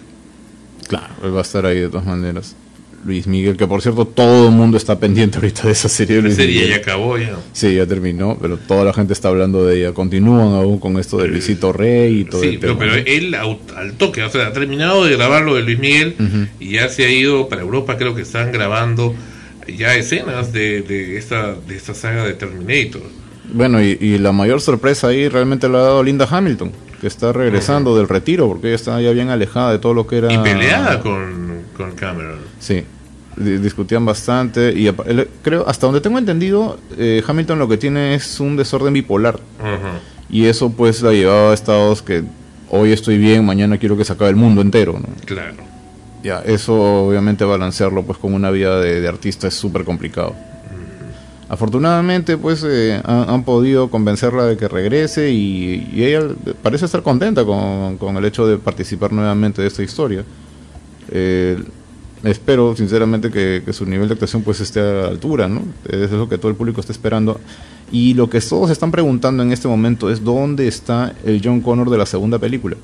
[0.92, 2.54] Claro, él va a estar ahí de todas maneras.
[3.06, 6.18] Luis Miguel, que por cierto todo el mundo está pendiente ahorita de esa serie.
[6.18, 6.70] La Luis serie Miguel.
[6.70, 7.38] ya acabó ya.
[7.54, 9.94] Sí, ya terminó, pero toda la gente está hablando de ella.
[9.94, 14.30] Continúan aún con esto de Luisito Rey y todo Sí, pero, él al toque, o
[14.30, 16.16] sea, ha terminado de grabar lo de Luis Miguel
[16.60, 19.16] y ya se ha ido para Europa, creo que están grabando
[19.78, 23.02] ya escenas de, de esta de esta saga de Terminator.
[23.54, 26.72] Bueno, y, y la mayor sorpresa ahí realmente la ha dado Linda Hamilton,
[27.02, 30.20] que está regresando del retiro, porque ella está ya bien alejada de todo lo que
[30.20, 30.32] era...
[30.32, 32.38] Y peleada con, con Cameron.
[32.60, 32.84] Sí,
[33.36, 34.88] di- discutían bastante y
[35.41, 39.39] creo, hasta donde tengo entendido, eh, Hamilton lo que tiene es un desorden bipolar
[40.30, 42.24] y eso pues la llevaba a estados que
[42.70, 45.08] hoy estoy bien, mañana quiero que se acabe el mundo entero, ¿no?
[45.26, 45.56] Claro.
[46.24, 50.36] Ya, eso obviamente balancearlo pues con una vida de, de artista es súper complicado.
[51.52, 56.30] Afortunadamente pues eh, han, han podido convencerla de que regrese y, y ella
[56.64, 60.24] parece estar contenta con, con el hecho de participar nuevamente de esta historia.
[61.10, 61.62] Eh,
[62.24, 65.64] espero sinceramente que, que su nivel de actuación pues esté a la altura, ¿no?
[65.89, 67.38] Es lo que todo el público está esperando.
[67.91, 71.89] Y lo que todos están preguntando en este momento es dónde está el John Connor
[71.89, 72.78] de la segunda película.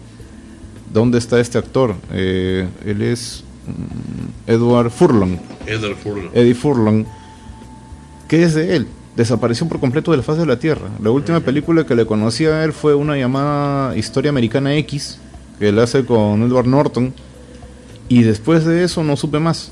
[0.91, 1.95] ¿Dónde está este actor?
[2.11, 6.31] Eh, él es mm, Edward Furlong, Edward Furlong.
[6.33, 7.05] Eddie Furlong.
[8.27, 8.87] ¿Qué es de él?
[9.15, 10.89] Desapareció por completo de la faz de la Tierra.
[11.01, 15.17] La última película que le conocí a él fue una llamada Historia Americana X,
[15.59, 17.13] que él hace con Edward Norton.
[18.09, 19.71] Y después de eso no supe más.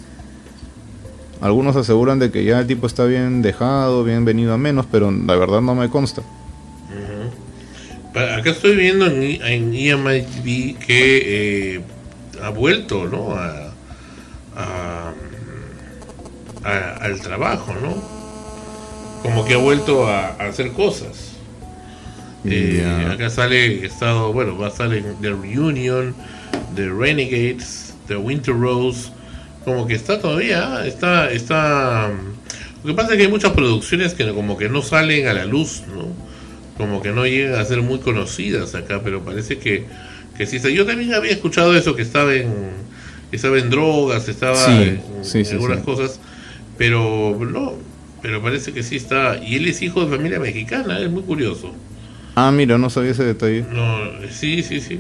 [1.41, 5.11] Algunos aseguran de que ya el tipo está bien dejado, bien venido a menos, pero
[5.11, 6.21] la verdad no me consta.
[8.15, 11.81] Acá estoy viendo en, en IMDb que eh,
[12.41, 13.31] ha vuelto, ¿no?
[13.31, 13.73] A,
[14.55, 15.13] a-
[16.63, 18.14] a- al trabajo, ¿no?
[19.25, 21.35] Como que ha vuelto a, a hacer cosas.
[22.47, 23.09] Eh.
[23.11, 26.13] Acá sale, estado, bueno, va a en The Reunion,
[26.75, 29.09] The Renegades, The Winter Rose.
[29.63, 32.11] Como que está todavía, está, está.
[32.83, 35.45] Lo que pasa es que hay muchas producciones que como que no salen a la
[35.45, 36.07] luz, ¿no?
[36.77, 39.85] Como que no llegan a ser muy conocidas acá, pero parece que,
[40.37, 40.59] que sí.
[40.71, 42.53] Yo también había escuchado eso, que estaba en,
[43.31, 46.19] estaba en drogas, estaba Sí, en, sí, en sí, algunas cosas,
[46.77, 47.73] pero no,
[48.25, 49.37] pero parece que sí está.
[49.37, 51.71] Y él es hijo de familia mexicana, es muy curioso.
[52.33, 53.63] Ah, mira, no sabía ese detalle.
[53.71, 53.99] No,
[54.31, 54.99] sí, sí, sí.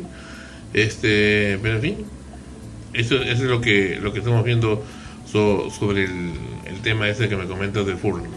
[0.75, 1.95] Este, pero en fin,
[2.93, 4.83] eso, eso es lo que lo que estamos viendo
[5.25, 6.11] so- sobre el,
[6.67, 8.27] el tema ese que me comentas de Furlong.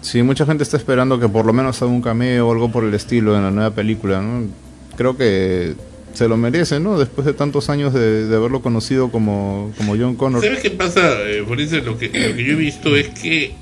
[0.00, 2.82] Sí, mucha gente está esperando que por lo menos haga un cameo o algo por
[2.82, 4.48] el estilo en la nueva película, ¿no?
[4.96, 5.74] Creo que
[6.14, 6.98] se lo merece, ¿no?
[6.98, 10.42] Después de tantos años de, de haberlo conocido como, como John Connor.
[10.42, 13.52] ¿Sabes qué pasa, eh, por eso lo que, lo que yo he visto es que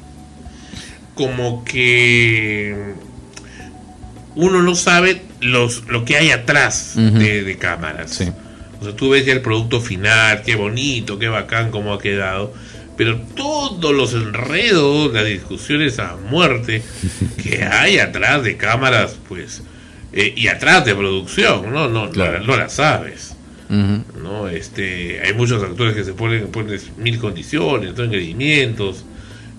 [1.21, 2.75] como que
[4.37, 8.11] uno no sabe los lo que hay atrás de, de cámaras.
[8.13, 8.29] Sí.
[8.81, 12.55] O sea, tú ves ya el producto final, qué bonito, qué bacán, cómo ha quedado.
[12.97, 16.83] Pero todos los enredos, las discusiones a muerte
[17.43, 19.63] que hay atrás de cámaras, pues,
[20.13, 21.89] eh, y atrás de producción, ¿no?
[21.89, 22.39] No, Claro.
[22.39, 23.37] no, la- no la sabes.
[23.69, 24.49] ¿no?
[24.49, 28.05] Este, hay muchos actores que se ponen, ponen mil condiciones, ¿no?
[28.05, 29.05] ingredientes.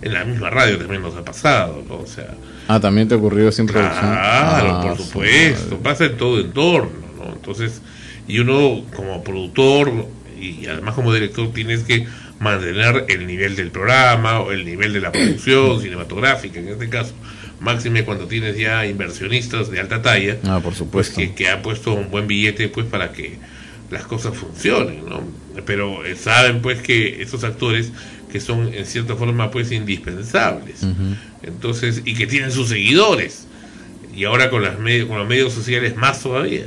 [0.02, 1.96] En la misma radio también nos ha pasado, ¿no?
[1.98, 2.34] O sea,
[2.68, 4.00] Ah, también te ocurrió sin producción.
[4.00, 7.34] claro, Ah, por su supuesto, pasa en todo entorno, ¿no?
[7.34, 7.82] Entonces,
[8.28, 9.92] y uno como productor
[10.40, 12.08] y además como director tienes que
[12.40, 17.14] mantener el nivel del programa o el nivel de la producción cinematográfica, en este caso,
[17.60, 21.16] máxime cuando tienes ya inversionistas de alta talla, Ah, por pues supuesto.
[21.20, 23.38] que, que han puesto un buen billete pues para que
[23.92, 25.22] las cosas funcionen, ¿no?
[25.66, 27.92] Pero eh, saben pues que esos actores
[28.32, 30.86] que son en cierta forma pues indispensables.
[31.44, 33.48] Entonces, y que tienen sus seguidores.
[34.16, 36.66] Y ahora con las medios, con los medios sociales más todavía.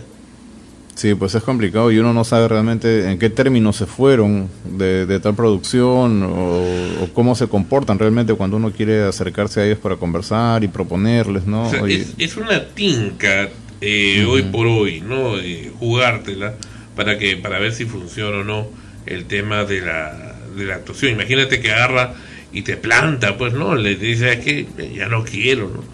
[0.95, 5.07] Sí, pues es complicado y uno no sabe realmente en qué términos se fueron de,
[5.07, 6.63] de tal producción o,
[7.03, 11.47] o cómo se comportan realmente cuando uno quiere acercarse a ellos para conversar y proponerles,
[11.47, 11.67] ¿no?
[11.67, 13.49] O sea, Oye, es, es una tinca
[13.81, 15.37] eh, hoy por hoy, ¿no?
[15.37, 16.55] Eh, jugártela
[16.95, 18.69] para que para ver si funciona o no
[19.07, 21.13] el tema de la, de la actuación.
[21.13, 22.15] Imagínate que agarra
[22.53, 23.75] y te planta, pues, ¿no?
[23.75, 25.85] Le dice, es que ya no quiero, ¿no?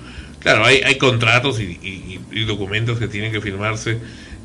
[0.40, 3.98] Claro, hay, hay contratos y, y- y documentos que tienen que firmarse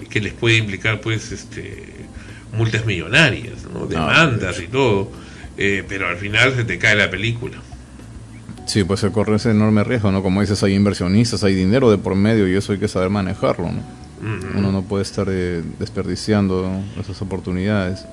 [0.09, 1.93] que les puede implicar, pues, este
[2.53, 3.85] multas millonarias, ¿no?
[3.85, 5.11] Demandas y todo.
[5.57, 7.57] eh, pero al final se te cae la película.
[8.65, 10.21] Sí, pues se corre ese enorme riesgo, ¿no?
[10.23, 13.71] Como dices, hay inversionistas, hay dinero de por medio y eso hay que saber manejarlo,
[13.71, 13.81] ¿no?
[14.57, 18.05] Uno no puede estar eh, desperdiciando esas oportunidades.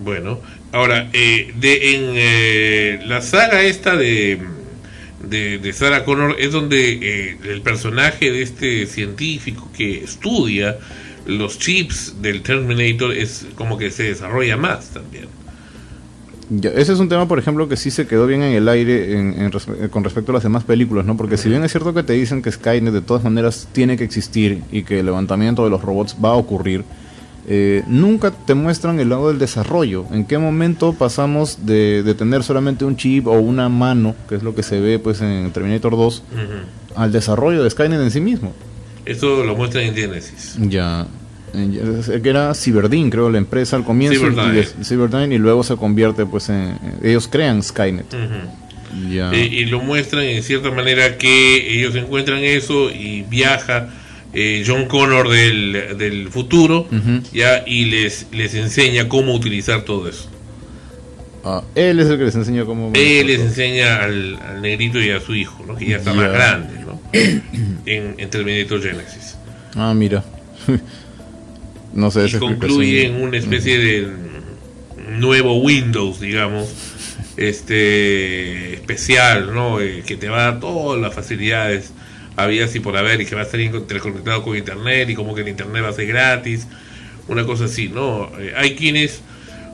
[0.00, 0.38] Bueno,
[0.72, 4.38] ahora, eh, de, en eh, la saga esta de,
[5.28, 10.78] de, de Sarah Connor es donde eh, el personaje de este científico que estudia
[11.26, 15.26] los chips del Terminator es como que se desarrolla más también.
[16.62, 19.50] Ese es un tema, por ejemplo, que sí se quedó bien en el aire en-
[19.90, 21.14] con respecto a las demás películas, ¿no?
[21.16, 24.04] Porque si bien es cierto que te dicen que Skynet de todas maneras tiene que
[24.04, 26.84] existir y que el levantamiento de los robots va a ocurrir,
[27.50, 30.04] eh, nunca te muestran el lado del desarrollo.
[30.12, 34.42] ¿En qué momento pasamos de, de tener solamente un chip o una mano, que es
[34.42, 36.42] lo que se ve pues en Terminator 2, Ujú.
[37.00, 38.52] al desarrollo de Skynet en sí mismo?
[39.06, 40.58] Eso lo muestran en Genesis.
[40.60, 41.06] Ya.
[41.52, 44.20] que era Cyberdyne, creo, la empresa al comienzo.
[44.82, 45.34] Cyberdyne.
[45.34, 46.78] Y, luego se convierte, pues, en.
[47.02, 48.12] Ellos crean Skynet.
[48.12, 53.88] Eh, y lo muestran en cierta manera que ellos encuentran eso y viaja
[54.34, 57.22] eh, John Connor del, del futuro Ujú.
[57.32, 60.28] ya y les les enseña cómo utilizar todo eso.
[61.44, 62.92] Ah, él es el que les enseña cómo.
[62.94, 65.76] Él les enseña al, al negrito y a su hijo, ¿no?
[65.76, 66.16] que ya está Ya.
[66.16, 67.00] más grande ¿no?
[67.12, 69.36] en, en Terminator Genesis.
[69.74, 70.24] Ah, mira.
[71.94, 74.08] no sé, Y esa concluye en una especie de
[75.18, 76.68] nuevo Windows, digamos,
[77.36, 79.80] este especial, ¿no?
[79.80, 81.92] Eh, que te va a dar todas las facilidades
[82.38, 85.42] había y por haber y que va a estar interconectado con internet y como que
[85.42, 86.66] el internet va a ser gratis,
[87.26, 88.30] una cosa así, ¿no?
[88.38, 89.20] Eh, hay quienes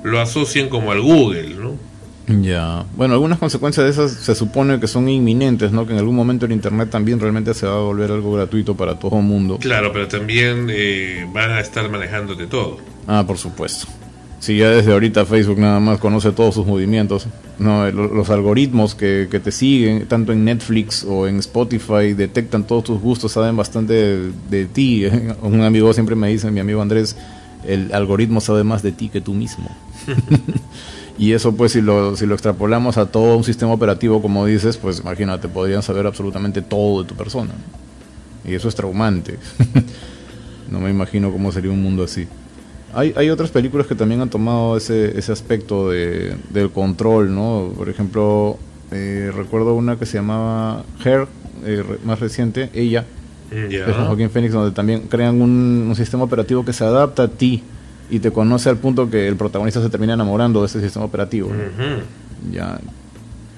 [0.02, 1.78] lo asocian como al Google, ¿no?
[2.26, 2.86] Ya.
[2.96, 5.86] Bueno, algunas consecuencias de esas se supone que son inminentes, ¿no?
[5.86, 8.98] Que en algún momento el Internet también realmente se va a volver algo gratuito para
[8.98, 9.58] todo el mundo.
[9.58, 12.78] Claro, pero también eh, van a estar manejándote todo.
[13.06, 13.88] Ah, por supuesto.
[14.44, 17.26] Si ya desde ahorita Facebook nada más conoce todos sus movimientos,
[17.58, 22.64] no, Lo- los algoritmos que, que te siguen, tanto en Netflix o en Spotify, detectan
[22.66, 25.06] todos tus gustos, saben bastante de, de ti.
[25.42, 27.16] Un amigo siempre me dice, mi amigo Andrés,
[27.66, 29.66] el algoritmo sabe más de ti que tú mismo.
[31.18, 34.76] y eso pues si lo, si lo extrapolamos a todo un sistema operativo, como dices,
[34.76, 37.52] pues imagínate, podrían saber absolutamente todo de tu persona.
[38.46, 39.38] Y eso es traumante.
[40.70, 42.26] no me imagino cómo sería un mundo así.
[42.94, 47.72] Hay, hay otras películas que también han tomado ese, ese aspecto de, del control, ¿no?
[47.76, 48.58] Por ejemplo,
[48.92, 51.26] eh, recuerdo una que se llamaba Her,
[51.64, 53.04] eh, más reciente, ella,
[53.50, 53.86] Ya.
[53.86, 57.62] de Joaquín Phoenix, donde también crean un, un sistema operativo que se adapta a ti
[58.10, 61.50] y te conoce al punto que el protagonista se termina enamorando de ese sistema operativo.
[62.52, 62.78] Ya,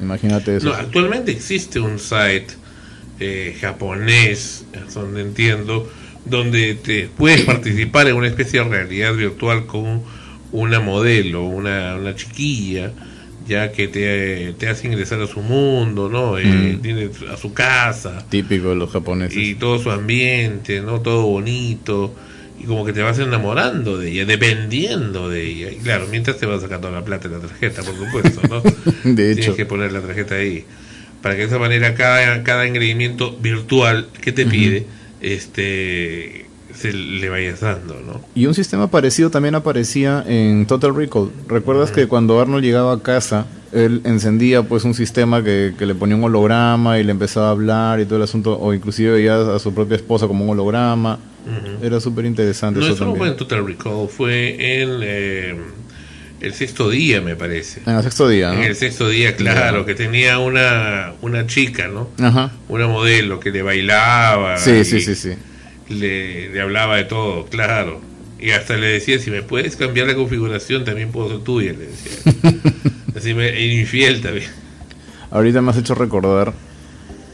[0.00, 0.68] imagínate eso.
[0.68, 2.48] No, actualmente existe un site
[3.18, 4.64] eh, japonés,
[4.94, 5.88] donde entiendo,
[6.26, 10.02] donde te puedes participar en una especie de realidad virtual con
[10.52, 12.92] una modelo, una, una chiquilla,
[13.48, 16.36] ya que te, te hace ingresar a su mundo, ¿no?
[16.38, 16.80] Eh, Mm.
[16.82, 19.36] Tiene a su casa Típico de los japoneses.
[19.36, 21.00] y todo su ambiente, ¿no?
[21.00, 22.14] Todo bonito.
[22.60, 25.70] Y como que te vas enamorando de ella, dependiendo de ella.
[25.70, 28.62] Y claro, mientras te vas sacando la plata de la tarjeta, por supuesto, ¿no?
[29.14, 30.64] de hecho, Tienes que poner la tarjeta ahí.
[31.22, 34.86] Para que de esa manera cada, cada ingrediente virtual que te pide,
[35.20, 38.20] este se le vayas dando, ¿no?
[38.34, 41.30] Y un sistema parecido también aparecía en Total Recall.
[41.48, 45.94] ¿Recuerdas que cuando Arnold llegaba a casa, él encendía pues un sistema que, que le
[45.94, 49.54] ponía un holograma y le empezaba a hablar y todo el asunto, o inclusive veía
[49.54, 51.18] a su propia esposa como un holograma?
[51.80, 55.56] Era súper interesante No, eso eso no fue en Total Recall, fue en eh,
[56.46, 57.80] el sexto día, me parece.
[57.86, 58.58] En el sexto día, ¿no?
[58.58, 62.08] En el sexto día, claro, que tenía una, una chica, ¿no?
[62.18, 62.52] Ajá.
[62.68, 64.58] Una modelo que le bailaba.
[64.58, 65.32] Sí, sí, sí, sí.
[65.88, 68.00] Le, le hablaba de todo, claro.
[68.38, 71.86] Y hasta le decía, si me puedes cambiar la configuración, también puedo ser tuya, le
[71.86, 72.60] decía.
[73.16, 74.50] Así me, e infiel también.
[75.30, 76.52] Ahorita me has hecho recordar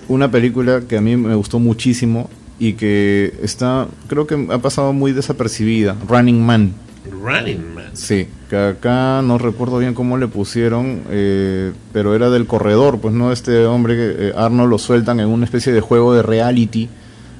[0.08, 4.92] una película que a mí me gustó muchísimo y que está, creo que ha pasado
[4.92, 6.74] muy desapercibida, Running Man.
[7.11, 7.84] Running Man.
[7.94, 13.12] Sí, que acá no recuerdo bien cómo le pusieron, eh, pero era del corredor, pues
[13.14, 16.88] no este hombre que eh, Arnold lo sueltan en una especie de juego de reality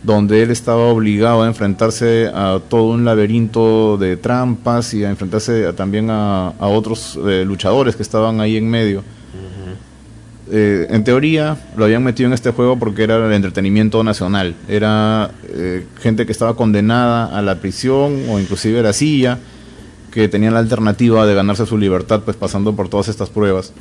[0.03, 5.65] donde él estaba obligado a enfrentarse a todo un laberinto de trampas y a enfrentarse
[5.67, 9.05] a- también a, a otros eh, luchadores que estaban ahí en medio.
[10.55, 14.55] Eh, en teoría lo habían metido en este juego porque era el entretenimiento nacional.
[14.69, 15.31] Era
[16.01, 19.39] gente que estaba condenada a la prisión o inclusive a la silla,
[20.13, 23.73] que tenían la alternativa de ganarse su libertad pues pasando por todas estas pruebas.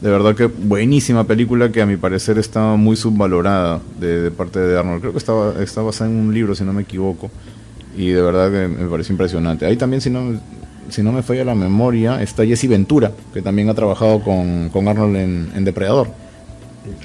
[0.00, 4.58] De verdad que buenísima película que a mi parecer está muy subvalorada de, de parte
[4.58, 5.00] de Arnold.
[5.00, 7.30] Creo que estaba, está basada en un libro si no me equivoco.
[7.96, 9.66] Y de verdad que me pareció impresionante.
[9.66, 10.40] Ahí también si no,
[10.88, 14.88] si no me falla la memoria está Jesse Ventura, que también ha trabajado con, con
[14.88, 16.08] Arnold en, en Depredador.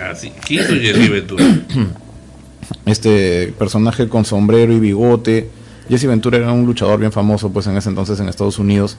[0.09, 0.31] Así.
[0.45, 1.43] ¿Quién hizo Jerry Ventura?
[2.85, 5.49] este personaje con sombrero y bigote.
[5.89, 8.97] Jesse Ventura era un luchador bien famoso pues en ese entonces en Estados Unidos.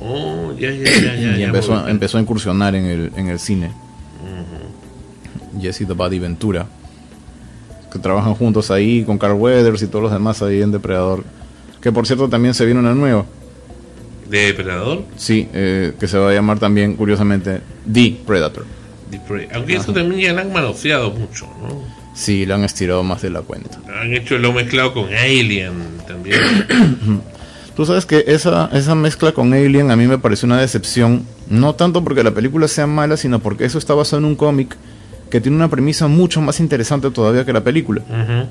[0.00, 1.38] Oh, ya, ya, ya, ya.
[1.38, 3.72] y empezó, a incursionar en el, en el cine.
[5.60, 6.66] Jesse the Buddy Ventura.
[7.92, 11.24] Que trabajan juntos ahí con Carl Weathers y todos los demás ahí en Depredador.
[11.80, 13.24] Que por cierto también se viene una nueva.
[14.28, 15.04] ¿Depredador?
[15.16, 17.60] Sí, eh, que se va a llamar también, curiosamente,
[17.90, 18.66] The Predator.
[19.10, 19.48] The.
[19.54, 21.97] Aunque eso también ya lo han manoseado mucho, ¿no?
[22.18, 23.78] Sí, la han estirado más de la cuenta.
[24.00, 25.72] Han hecho lo mezclado con Alien
[26.08, 26.40] también.
[27.76, 31.76] Tú sabes que esa, esa mezcla con Alien a mí me pareció una decepción, no
[31.76, 34.76] tanto porque la película sea mala, sino porque eso está basado en un cómic
[35.30, 38.02] que tiene una premisa mucho más interesante todavía que la película.
[38.02, 38.48] Ujú.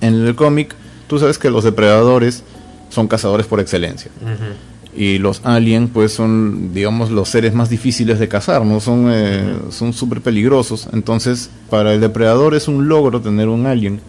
[0.00, 0.74] En el cómic,
[1.06, 2.42] tú sabes que los depredadores
[2.88, 4.10] son cazadores por excelencia.
[4.20, 4.73] Ujú.
[4.96, 8.78] Y los aliens, pues son, digamos, los seres más difíciles de cazar, ¿no?
[8.80, 10.88] Son eh, son súper peligrosos.
[10.92, 14.00] Entonces, para el depredador es un logro tener un alien.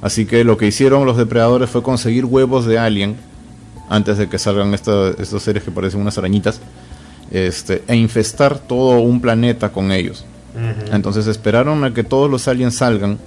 [0.00, 3.16] Así que lo que hicieron los depredadores fue conseguir huevos de alien
[3.90, 6.60] antes de que salgan esta- estos seres que parecen unas arañitas
[7.30, 10.24] este, e infestar todo un planeta con ellos.
[10.92, 13.18] Entonces esperaron a que todos los aliens salgan,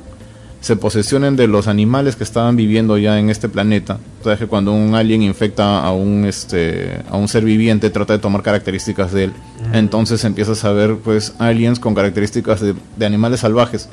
[0.62, 4.00] se posesionen de los animales que estaban viviendo ya en este planeta.
[4.24, 8.20] Sabes que cuando un alien infecta a un este a un ser viviente trata de
[8.20, 9.34] tomar características de él.
[9.74, 13.88] Entonces empiezas a ver pues aliens con características de, de animales salvajes.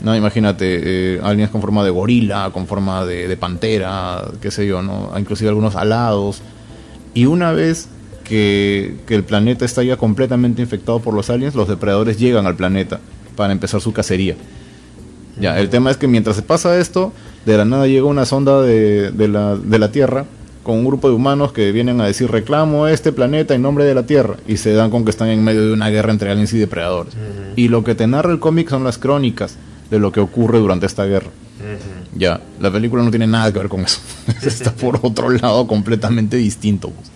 [0.00, 4.66] No, imagínate, eh, aliens con forma de gorila, con forma de, de pantera, qué sé
[4.66, 5.12] yo, ¿no?
[5.16, 6.42] Inclusive algunos alados.
[7.14, 7.88] Y una vez
[8.24, 12.56] que, que el planeta está ya completamente infectado por los aliens, los depredadores llegan al
[12.56, 12.98] planeta
[13.36, 14.34] para empezar su cacería.
[15.40, 17.12] Ya, el tema es que mientras se pasa esto,
[17.46, 20.26] de la nada llega una sonda de, de la, de la Tierra
[20.62, 23.94] con un grupo de humanos que vienen a decir reclamo este planeta en nombre de
[23.94, 26.52] la Tierra y se dan con que están en medio de una guerra entre aliens
[26.52, 27.14] y depredadores.
[27.56, 29.56] Y lo que te narra el cómic son las crónicas
[29.90, 31.30] de lo que ocurre durante esta guerra.
[32.14, 34.00] Ya, la película no tiene nada que ver con eso.
[34.42, 36.90] Está por otro lado completamente distinto.
[36.90, 37.10] pues.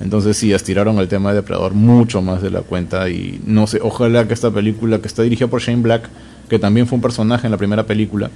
[0.00, 3.78] Entonces sí, estiraron el tema de Depredador mucho más de la cuenta y no sé,
[3.82, 6.08] ojalá que esta película que está dirigida por Shane Black,
[6.48, 8.30] que también fue un personaje en la primera película,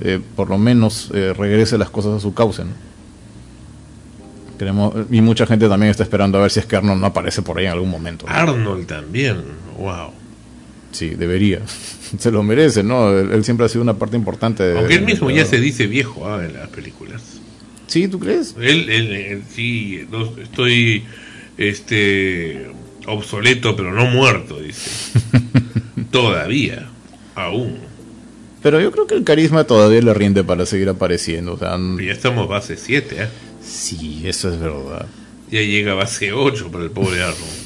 [0.00, 2.64] eh, por lo menos eh, regrese las cosas a su cauce.
[2.64, 2.70] ¿no?
[4.58, 7.42] Queremos, y mucha gente también está esperando a ver si es que Arnold no aparece
[7.42, 8.26] por ahí en algún momento.
[8.26, 8.32] ¿no?
[8.32, 9.36] Arnold también.
[9.78, 10.10] Wow.
[10.92, 11.60] Sí, debería.
[12.18, 13.10] Se lo merece, ¿no?
[13.10, 14.62] Él, él siempre ha sido una parte importante.
[14.62, 17.22] de- Aunque él mismo ya se dice viejo ah, en las películas.
[17.86, 18.54] Sí, ¿tú crees?
[18.60, 21.04] Él, él, él sí, no, estoy
[21.58, 22.66] este
[23.06, 25.18] obsoleto pero no muerto, dice.
[26.10, 26.88] Todavía,
[27.34, 27.78] aún.
[28.62, 31.54] Pero yo creo que el carisma todavía le rinde para seguir apareciendo.
[31.54, 33.28] O sea, n- Ya estamos base 7, ¿eh?
[33.62, 35.06] sí, eso es verdad.
[35.50, 37.62] Ya llega base 8 para el pobre Arnold.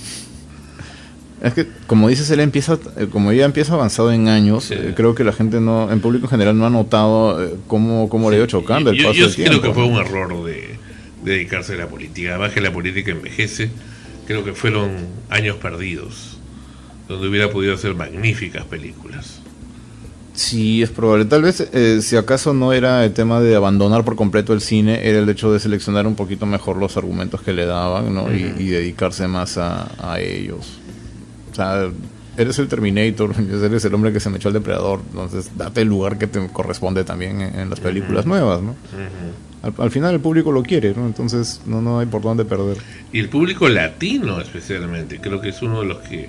[1.42, 4.74] Es que, como dices, él empieza, eh, como ya empieza avanzado en años, Sí.
[4.74, 8.08] eh, creo que la gente no, en público en general no ha notado eh, cómo,
[8.08, 9.68] cómo le ha ido chocando el yo, paso yo del sí creo tiempo.
[9.68, 10.78] que fue un error de,
[11.24, 12.30] de dedicarse a la política.
[12.30, 13.68] Además que la política envejece,
[14.26, 14.92] creo que fueron
[15.28, 16.38] años perdidos,
[17.06, 19.40] donde hubiera podido hacer magníficas películas.
[20.36, 21.24] Sí, es probable.
[21.24, 25.08] Tal vez, eh, si acaso no era el tema de abandonar por completo el cine,
[25.08, 28.30] era el hecho de seleccionar un poquito mejor los argumentos que le daban, ¿no?
[28.32, 30.78] Y- dedicarse más a, a ellos.
[31.50, 31.88] O sea,
[32.36, 33.34] eres el Terminator,
[33.64, 36.46] eres el hombre que se me echó al depredador, entonces date el lugar que te
[36.48, 38.74] corresponde también en, en las películas nuevas, ¿no?
[39.62, 41.06] Al, al final el público lo quiere, ¿no?
[41.06, 42.76] Entonces no, no hay por dónde perder.
[43.10, 46.28] Y el público latino especialmente, creo que es uno de los que,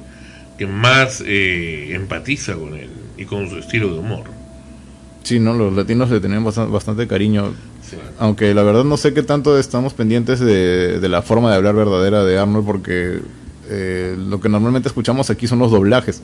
[0.57, 4.23] que más eh, empatiza con él y con su estilo de humor.
[5.23, 5.53] Sí, ¿no?
[5.53, 7.53] Los latinos le tienen bastante, bastante cariño,
[7.89, 7.95] Sí.
[8.19, 11.73] aunque la verdad no sé qué tanto estamos pendientes de, de la forma de hablar
[11.75, 13.19] verdadera de Arnold, porque
[13.69, 16.21] eh, lo que normalmente escuchamos aquí son los doblajes.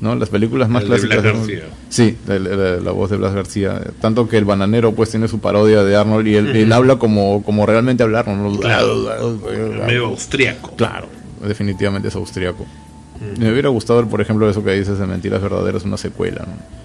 [0.00, 0.14] ¿no?
[0.16, 1.22] Las películas más El de clásicas.
[1.22, 1.36] Blas.
[1.36, 1.62] García.
[1.88, 3.80] Sí, la, la- la voz de Blas García.
[4.00, 7.42] Tanto que el bananero pues tiene su parodia de Arnold y él, él habla como,
[7.44, 8.58] como realmente hablar, ¿no?
[8.58, 9.40] Claro.
[9.86, 10.74] Medio austriaco.
[10.76, 11.06] Claro,
[11.46, 12.66] definitivamente es austriaco.
[13.38, 16.46] Me hubiera gustado por ejemplo, eso que dices de Mentiras Verdaderas, una secuela.
[16.46, 16.78] ¿no?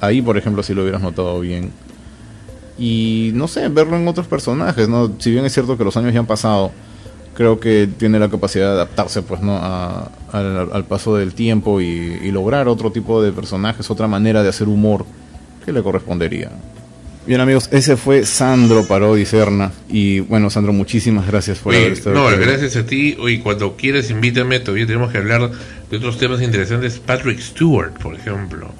[0.00, 1.70] Ahí, por ejemplo, sí lo hubieras notado bien.
[2.78, 5.12] Y no sé, verlo en otros personajes, ¿no?
[5.18, 6.70] Si bien es cierto que los años ya han pasado,
[7.34, 9.56] creo que tiene la capacidad de adaptarse, pues, ¿no?
[9.56, 14.68] A- al, paso del tiempo y lograr otro tipo de personajes, otra manera de hacer
[14.68, 15.04] humor
[15.64, 16.50] que le correspondería.
[17.30, 21.94] Bien amigos, ese fue Sandro Parodi Serna y bueno Sandro, muchísimas gracias por haber Oye,
[21.94, 22.40] estado no, aquí.
[22.40, 23.16] gracias a ti.
[23.20, 25.48] Hoy cuando quieras invítame, todavía tenemos que hablar
[25.88, 26.98] de otros temas interesantes.
[26.98, 28.72] Patrick Stewart, por ejemplo.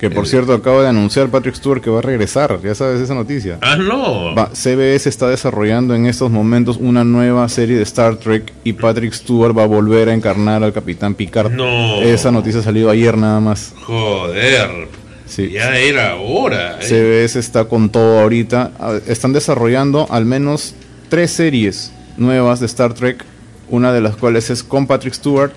[0.00, 2.98] Que por El- cierto acaba de anunciar Patrick Stewart que va a regresar, ya sabes
[3.02, 3.58] esa noticia.
[3.60, 4.34] Ah, no.
[4.34, 9.12] Va, CBS está desarrollando en estos momentos una nueva serie de Star Trek y Patrick
[9.12, 11.52] Stewart va a volver a encarnar al Capitán Picard.
[11.52, 12.00] No.
[12.00, 13.74] Esa noticia ha salido ayer nada más.
[13.84, 14.88] Joder.
[15.28, 15.50] Sí.
[15.50, 16.78] Ya era hora.
[16.80, 16.84] ¿eh?
[17.26, 18.72] CBS está con todo ahorita.
[18.78, 20.74] Ah, Están desarrollando al menos
[21.08, 23.24] tres series nuevas de Star Trek,
[23.70, 25.52] una de las cuales es con Patrick Stewart,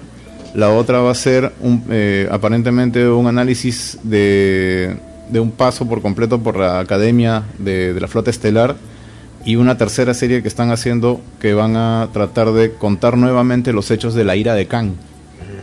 [0.54, 4.98] la otra va a ser un, eh, aparentemente un análisis de,
[5.30, 8.76] de un paso por completo por la Academia de, de la Flota Estelar
[9.46, 13.90] y una tercera serie que están haciendo que van a tratar de contar nuevamente los
[13.92, 14.96] hechos de la ira de Khan.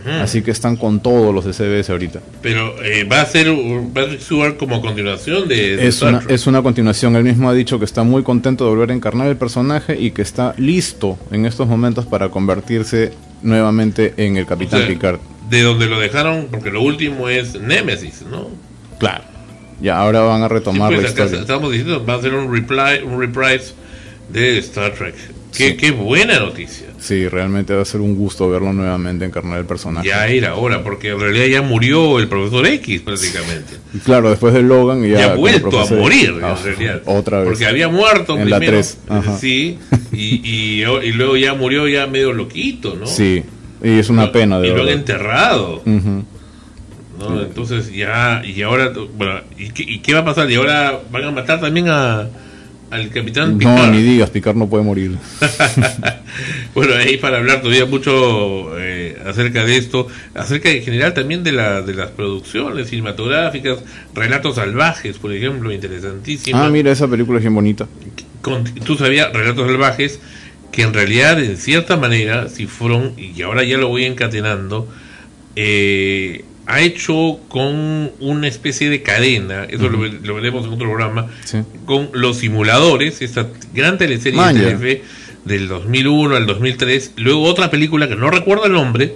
[0.06, 2.20] Así que están con todos los de CBS ahorita.
[2.40, 3.48] Pero eh, va a ser
[3.92, 7.16] Patrick Stewart como continuación de, de Es una, es una continuación.
[7.16, 10.12] Él mismo ha dicho que está muy contento de volver a encarnar el personaje y
[10.12, 15.18] que está listo en estos momentos para convertirse nuevamente en el O Capitán sea, Picard.
[15.50, 18.48] De donde lo dejaron, porque lo último es Nemesis, ¿no?
[18.98, 19.24] Claro.
[19.80, 21.40] Ya ahora van a Sí, retomar pues, la historia.
[21.40, 23.74] estamos diciendo, va a ser un, reply, un reprise
[24.28, 25.14] de Star Trek.
[25.58, 25.76] Qué, Sí.
[25.76, 26.86] qué buena noticia.
[26.98, 30.06] Sí, realmente va a ser un gusto verlo nuevamente encarnar el personaje.
[30.08, 33.74] Ya era hora, porque en realidad ya murió el profesor X prácticamente.
[33.92, 37.02] Y claro, después de Logan ya, Ya, ha vuelto a morir, Ah, en realidad.
[37.04, 37.48] Otra vez.
[37.48, 38.78] Porque había muerto En la primero.
[38.78, 39.36] tres, ajá.
[39.38, 39.78] Sí,
[40.12, 43.06] y, y, y luego ya murió ya medio loquito, ¿no?
[43.06, 43.42] Sí,
[43.82, 45.82] y es una pena de Y lo han enterrado.
[45.84, 47.42] ¿no?
[47.42, 50.50] Entonces ya, y ahora, bueno, ¿y qué, y qué va a pasar?
[50.50, 52.28] ¿Y ahora van a matar también a,
[52.90, 53.90] al capitán No, Picard?
[53.90, 55.16] ni digas, Picard no puede morir.
[56.74, 61.52] bueno, ahí para hablar todavía mucho eh, acerca de esto, acerca en general también de,
[61.52, 63.78] la, de las producciones cinematográficas,
[64.14, 66.58] relatos salvajes, por ejemplo, interesantísimo.
[66.58, 67.86] Ah, mira, esa película es bien bonita.
[68.42, 70.20] Con- tú sabías, relatos salvajes,
[70.72, 74.88] que en realidad, en cierta manera, si fueron, y ahora ya lo voy encadenando,
[75.56, 80.86] eh, ha hecho con una especie de cadena, eso lo, ve- lo veremos en otro
[80.86, 81.58] programa, Sí.
[81.86, 84.52] con los simuladores, esta gran teleserie de.
[84.60, 85.02] Telefe
[85.46, 89.14] del 2001 al 2003, luego otra película que no recuerdo el nombre,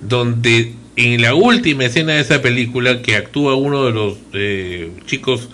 [0.00, 5.48] donde en la última escena de esa película que actúa uno de los eh, chicos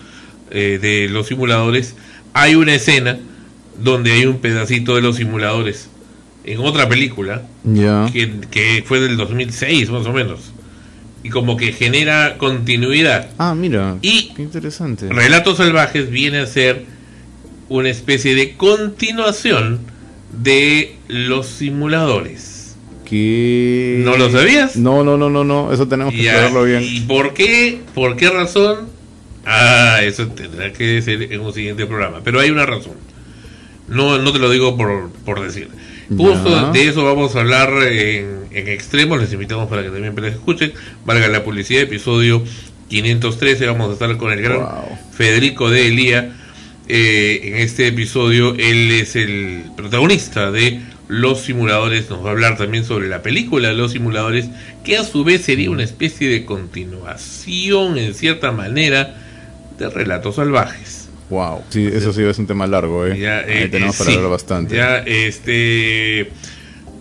[0.51, 1.95] eh, de los simuladores,
[2.33, 3.17] hay una escena
[3.81, 5.89] donde hay un pedacito de los simuladores
[6.43, 7.43] en otra película
[8.51, 10.50] que fue del 2006 más o menos
[11.23, 13.97] y como que genera continuidad Ah, mira.
[14.01, 15.07] Y- Qué interesante.
[15.09, 16.85] Relatos Salvajes viene a ser
[17.69, 19.79] una especie de continuación
[20.31, 24.01] de los simuladores ¿Qué?
[24.05, 24.77] ¿No lo sabías?
[24.77, 25.73] No, no, no, no, no.
[25.73, 26.81] Eso tenemos que saberlo bien.
[26.81, 27.81] ¿Y por qué?
[27.93, 28.87] ¿Por qué razón?
[29.45, 32.21] Ah, eso tendrá que ser en un siguiente programa.
[32.23, 32.93] Pero hay una razón.
[33.89, 35.67] No, no te lo digo por, por decir.
[36.17, 36.71] Justo Ya.
[36.71, 39.19] de eso vamos a hablar en, en extremos.
[39.19, 40.73] Les invitamos para que también les escuchen.
[41.05, 42.43] Valga la publicidad, episodio
[42.89, 43.65] 513.
[43.67, 44.97] Vamos a estar con el gran Wow.
[45.13, 46.35] Federico de Elía.
[46.87, 52.09] Eh, en este episodio él es el protagonista de Los Simuladores.
[52.09, 54.47] Nos va a hablar también sobre la película de Los Simuladores,
[54.83, 59.15] que a su vez sería una especie de continuación, en cierta manera,
[59.77, 61.00] de Relatos Salvajes.
[61.31, 61.63] Wow.
[61.69, 63.17] Sí, eso sí es un tema largo, ¿eh?
[63.17, 64.75] Ya, Ahí eh, tenemos eh, para sí, hablar bastante.
[64.75, 66.29] Ya, este.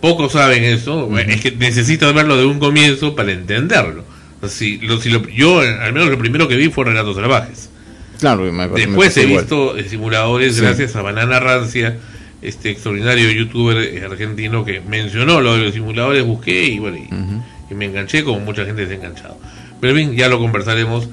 [0.00, 1.10] Pocos saben eso.
[1.18, 4.04] Es que necesitas verlo de un comienzo para entenderlo.
[4.48, 7.68] Si, lo, si lo- yo, al menos, lo primero que vi fue Relatos Salvajes.
[8.18, 9.42] Claro, me, Después he igual.
[9.42, 10.62] visto eh, simuladores Sí.
[10.62, 11.98] gracias a Banana Rancia,
[12.40, 17.08] este extraordinario youtuber eh, argentino que mencionó lo de los simuladores, busqué y bueno, y,
[17.70, 19.38] y me enganché como mucha gente se ha enganchado.
[19.80, 21.08] Pero bien, ya lo conversaremos.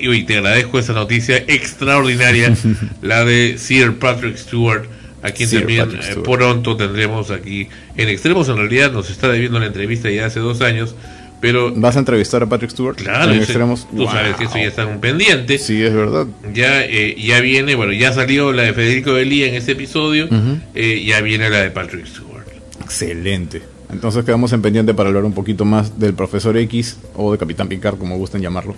[0.00, 2.54] Y, hoy te agradezco esa noticia extraordinaria,
[3.02, 4.84] la de Sir Patrick Stewart,
[5.22, 6.22] a quien Sir también eh, Stewart.
[6.22, 8.48] pronto tendremos aquí en Extremos.
[8.48, 10.94] En realidad nos está debiendo la entrevista ya hace dos años,
[11.40, 12.96] pero ¿Vas a entrevistar a Patrick Stewart?
[12.96, 13.88] claro, en ese- extremos.
[13.90, 15.58] tú sabes que eso ya está en un pendiente.
[15.58, 16.26] Sí, es verdad.
[16.52, 20.28] Ya, eh, ya viene, bueno, ya salió la de Federico Belía en este episodio,
[20.74, 22.46] eh, ya viene la de Patrick Stewart.
[22.82, 23.62] Excelente.
[23.92, 27.68] Entonces quedamos en pendiente para hablar un poquito más del Profesor X o de Capitán
[27.68, 28.74] Picard, como gusten llamarlo.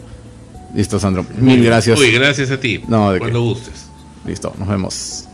[0.75, 1.25] Listo, Sandro.
[1.39, 1.99] Mil gracias.
[1.99, 2.83] Uy, gracias a ti.
[2.89, 3.45] No, ¿de Cuando qué?
[3.45, 3.87] gustes.
[4.27, 5.29] Listo, nos vemos.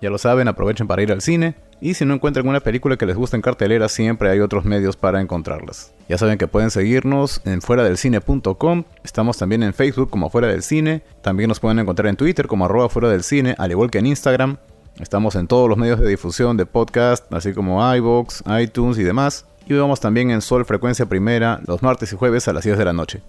[0.00, 1.56] Ya lo saben, aprovechen para ir al cine.
[1.80, 4.96] Y si no encuentran una película que les guste en cartelera, siempre hay otros medios
[4.96, 5.92] para encontrarlas.
[6.08, 8.84] Ya saben que pueden seguirnos en fuera del cine.com.
[9.04, 11.02] Estamos también en Facebook como Fuera del Cine.
[11.22, 14.06] También nos pueden encontrar en Twitter como arroba fuera del cine, al igual que en
[14.06, 14.56] Instagram.
[15.00, 19.46] Estamos en todos los medios de difusión de podcast, así como iVoox, iTunes y demás.
[19.66, 22.84] Y vemos también en Sol Frecuencia Primera los martes y jueves a las 10 de
[22.84, 23.22] la noche.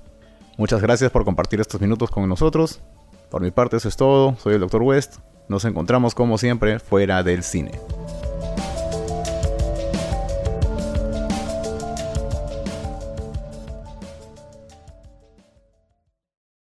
[0.57, 2.81] Muchas gracias por compartir estos minutos con nosotros.
[3.29, 4.81] Por mi parte eso es todo, soy el Dr.
[4.81, 5.17] West.
[5.47, 7.71] Nos encontramos como siempre fuera del cine.